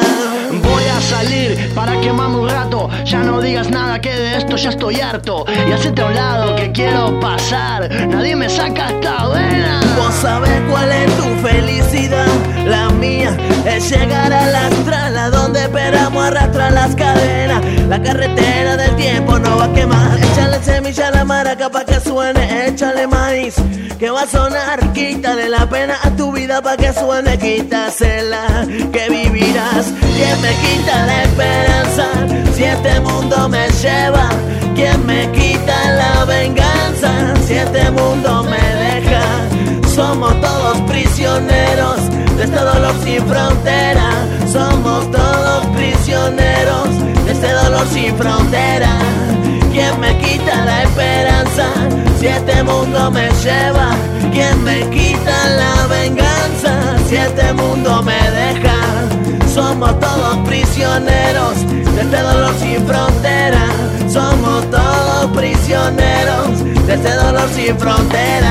Voy 0.63 0.83
a 0.85 1.01
salir 1.01 1.73
para 1.75 1.99
quemarme 1.99 2.37
un 2.37 2.49
rato. 2.49 2.89
Ya 3.03 3.19
no 3.23 3.41
digas 3.41 3.69
nada 3.69 3.99
que 3.99 4.11
de 4.11 4.37
esto 4.37 4.55
ya 4.55 4.69
estoy 4.69 5.01
harto. 5.01 5.45
Y 5.67 5.71
hacete 5.71 6.01
a 6.01 6.05
un 6.05 6.15
lado 6.15 6.55
que 6.55 6.71
quiero 6.71 7.19
pasar. 7.19 7.89
Nadie 8.07 8.35
me 8.35 8.49
saca 8.49 8.87
esta 8.89 9.27
vena. 9.27 9.81
Vos 9.97 10.13
sabés 10.15 10.61
cuál 10.69 10.91
es 10.91 11.17
tu 11.17 11.27
felicidad, 11.45 12.27
la 12.65 12.89
mía 12.89 13.35
es 13.65 13.89
llegar 13.89 14.31
al 14.31 14.55
astral, 14.55 15.17
a 15.17 15.29
donde 15.29 15.61
esperamos 15.61 16.23
arrastrar 16.25 16.71
las 16.71 16.95
cadenas. 16.95 17.63
La 17.87 18.01
carretera 18.01 18.77
del 18.77 18.95
tiempo 18.95 19.39
no 19.39 19.57
va 19.57 19.65
a 19.65 19.73
quemar. 19.73 20.17
Échale 20.17 20.63
semilla 20.63 21.07
a 21.07 21.11
la 21.11 21.25
maraca 21.25 21.69
pa' 21.69 21.85
que 21.85 21.99
suene, 21.99 22.67
échale 22.67 23.07
maíz 23.07 23.55
que 23.99 24.09
va 24.09 24.23
a 24.23 24.27
sonar. 24.27 24.93
Quítale 24.93 25.49
la 25.49 25.69
pena 25.69 25.95
a 26.03 26.09
tu 26.11 26.31
vida 26.31 26.61
pa' 26.61 26.77
que 26.77 26.93
suene, 26.93 27.37
quítasela 27.37 28.65
que 28.91 29.09
vivirás. 29.09 29.85
¿Quién 30.15 30.41
me 30.41 30.53
quita 30.63 31.05
la 31.05 31.23
esperanza? 31.23 32.05
Si 32.55 32.63
este 32.63 32.99
mundo 33.01 33.49
me 33.49 33.67
lleva, 33.81 34.29
¿quién 34.75 35.05
me 35.05 35.31
quita 35.31 35.91
la 35.93 36.25
venganza? 36.25 37.11
Si 37.47 37.53
este 37.53 37.91
mundo 37.91 38.43
me 38.43 38.63
deja. 38.85 39.23
Somos 39.95 40.39
todos 40.39 40.79
prisioneros 40.89 41.99
de 42.41 42.45
este 42.45 42.59
dolor 42.59 42.95
sin 43.03 43.27
frontera. 43.27 44.09
Somos 44.51 45.11
todos 45.11 45.65
prisioneros 45.75 46.89
de 47.25 47.31
este 47.33 47.51
dolor 47.51 47.87
sin 47.87 48.15
frontera. 48.17 48.89
¿Quién 49.71 49.99
me 49.99 50.17
quita 50.17 50.65
la 50.65 50.83
esperanza? 50.83 51.65
Si 52.19 52.25
este 52.27 52.63
mundo 52.63 53.11
me 53.11 53.29
lleva. 53.43 53.91
¿Quién 54.33 54.63
me 54.63 54.89
quita 54.89 55.35
la 55.49 55.85
venganza? 55.87 56.73
Si 57.07 57.15
este 57.15 57.53
mundo 57.53 58.01
me 58.01 58.19
deja. 58.31 58.79
Somos 59.53 59.99
todos 59.99 60.37
prisioneros 60.47 61.55
de 61.95 62.01
este 62.01 62.21
dolor 62.21 62.53
sin 62.59 62.87
frontera. 62.87 63.65
Somos 64.09 64.67
todos 64.71 65.37
prisioneros 65.37 66.63
de 66.87 66.93
este 66.93 67.13
dolor 67.13 67.47
sin 67.53 67.77
frontera. 67.77 68.50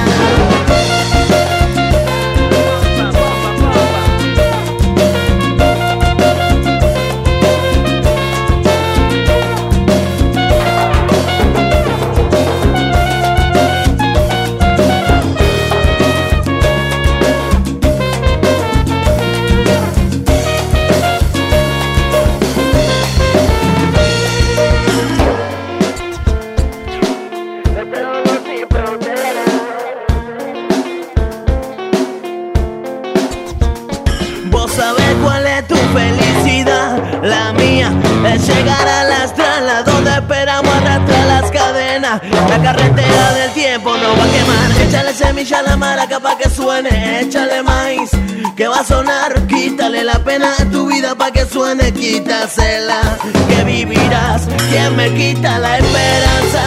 Que 48.61 48.69
va 48.69 48.81
a 48.81 48.85
sonar. 48.85 49.47
Quítale 49.47 50.05
la 50.05 50.19
pena 50.19 50.53
a 50.59 50.65
tu 50.67 50.87
vida 50.89 51.15
pa' 51.15 51.31
que 51.31 51.47
suene. 51.47 51.95
Quítasela 51.95 53.01
que 53.49 53.65
vivirás. 53.65 54.43
¿Quién 54.69 54.97
me 54.97 55.09
quita 55.15 55.59
la 55.59 55.79
esperanza? 55.79 56.63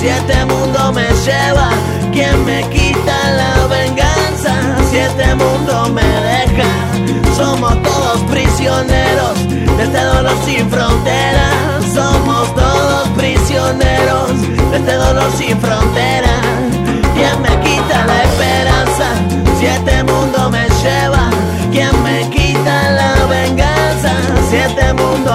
Si 0.00 0.08
este 0.08 0.44
mundo 0.44 0.92
me 0.92 1.06
lleva. 1.24 1.68
¿Quién 2.12 2.44
me 2.44 2.68
quita 2.70 3.16
la 3.40 3.64
venganza? 3.68 4.54
Si 4.90 4.96
este 4.96 5.36
mundo 5.36 5.88
me 5.90 6.08
deja. 6.30 6.70
Somos 7.36 7.80
todos 7.80 8.18
prisioneros 8.22 9.34
de 9.76 9.82
este 9.84 10.02
dolor 10.02 10.36
sin 10.44 10.68
fronteras. 10.68 11.54
Somos 11.94 12.52
todos 12.56 13.08
prisioneros 13.10 14.32
de 14.72 14.76
este 14.78 14.94
dolor 14.94 15.30
sin 15.38 15.56
fronteras. 15.60 16.40
¿Quién 17.14 17.40
me 17.40 17.54
quita 17.60 18.04
la 18.04 18.22
esperanza? 18.24 19.06
Si 19.60 19.66
este 19.66 20.02
mundo 20.02 20.50
me 20.50 20.66
lleva. 20.82 21.15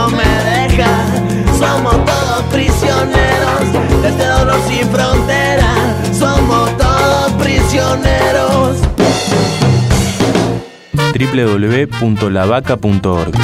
Me 0.10 0.24
deja. 0.50 0.92
Somos 1.60 1.94
todos 2.06 2.42
prisioneros 2.52 3.72
de 4.02 4.08
este 4.10 4.26
dolor 4.26 4.60
sin 4.68 4.90
fronteras. 4.90 6.18
Somos 6.18 6.76
todos 6.78 7.32
prisioneros. 7.34 8.78
www.lavaca.org 11.14 13.36